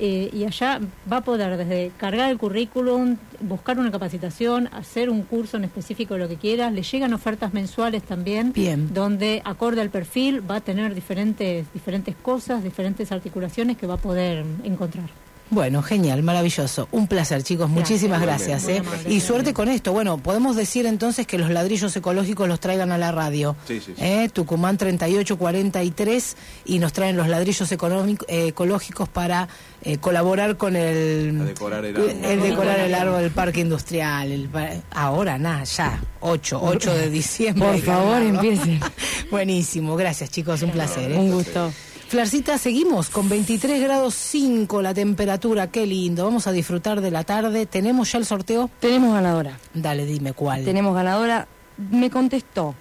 [0.00, 0.80] eh, y allá
[1.10, 3.16] va a poder desde cargar el currículum,
[3.48, 7.52] buscar una capacitación, hacer un curso en específico de lo que quieras, le llegan ofertas
[7.54, 8.92] mensuales también, Bien.
[8.92, 13.98] donde acorde al perfil va a tener diferentes, diferentes cosas, diferentes articulaciones que va a
[13.98, 15.23] poder encontrar.
[15.54, 16.88] Bueno, genial, maravilloso.
[16.90, 17.70] Un placer, chicos.
[17.70, 18.66] Muchísimas gracias.
[18.66, 18.82] ¿eh?
[19.08, 19.92] Y suerte con esto.
[19.92, 23.54] Bueno, podemos decir entonces que los ladrillos ecológicos los traigan a la radio.
[23.68, 24.04] Sí, sí, sí.
[24.04, 24.28] ¿eh?
[24.32, 29.48] Tucumán 3843 y nos traen los ladrillos eh, ecológicos para
[29.82, 32.10] eh, colaborar con el, A decorar el árbol.
[32.24, 34.32] el decorar el árbol del parque industrial.
[34.32, 34.50] el
[34.90, 37.68] ahora, nada, ya, 8, 8 de diciembre.
[37.68, 38.80] Por favor, empiecen.
[39.30, 41.12] Buenísimo, gracias chicos, un placer.
[41.12, 41.16] ¿eh?
[41.16, 41.70] Un gusto.
[42.08, 46.24] Flarcita, seguimos con 23 grados 5 la temperatura, qué lindo.
[46.24, 47.66] Vamos a disfrutar de la tarde.
[47.66, 48.70] ¿Tenemos ya el sorteo?
[48.78, 49.58] Tenemos ganadora.
[49.72, 50.64] Dale, dime cuál.
[50.64, 51.48] Tenemos ganadora.
[51.90, 52.74] Me contestó.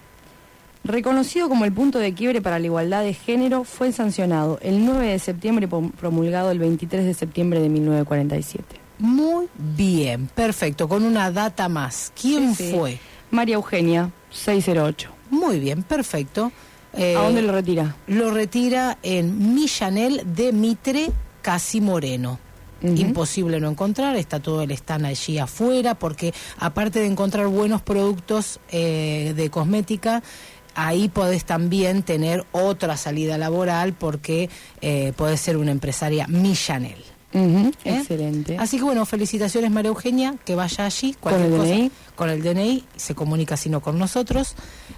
[0.84, 5.08] Reconocido como el punto de quiebre para la igualdad de género, fue sancionado el 9
[5.08, 8.64] de septiembre promulgado el 23 de septiembre de 1947.
[9.00, 12.12] Muy bien, perfecto, con una data más.
[12.22, 12.76] ¿Quién Sí, sí.
[12.78, 13.00] fue?
[13.32, 15.10] María Eugenia, 608.
[15.32, 16.52] Muy bien, perfecto.
[16.94, 17.96] Eh, ¿A dónde lo retira?
[18.08, 22.40] Lo retira en Millanel de Mitre, Casi Moreno.
[22.84, 28.60] Imposible no encontrar, está todo el stand allí afuera, porque aparte de encontrar buenos productos
[28.72, 30.22] eh, de cosmética,
[30.76, 34.50] ahí podés también tener otra salida laboral porque
[34.82, 36.28] eh, podés ser una empresaria
[37.34, 37.72] ¿Eh?
[37.84, 38.58] Excelente.
[38.58, 41.16] Así que bueno, felicitaciones María Eugenia, que vaya allí.
[41.20, 41.92] ¿Con el cualquier cosa, DNI?
[42.16, 44.56] Con el DNI, se comunica sino con nosotros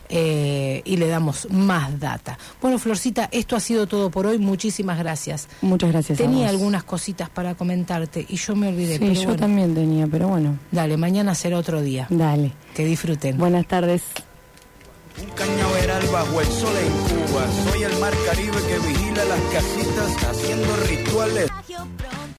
[0.09, 2.37] eh, y le damos más data.
[2.61, 4.37] Bueno, Florcita, esto ha sido todo por hoy.
[4.37, 5.47] Muchísimas gracias.
[5.61, 6.49] Muchas gracias a Tenía vos.
[6.49, 8.93] algunas cositas para comentarte y yo me olvidé.
[8.93, 9.39] Sí, pero yo bueno.
[9.39, 10.57] también tenía, pero bueno.
[10.71, 12.07] Dale, mañana será otro día.
[12.09, 12.51] Dale.
[12.73, 13.37] Que disfruten.
[13.37, 14.01] Buenas tardes.
[15.17, 16.91] Un cañaveral bajo el sol en
[17.27, 17.45] Cuba.
[17.71, 21.49] Soy el mar Caribe que vigila las casitas haciendo rituales.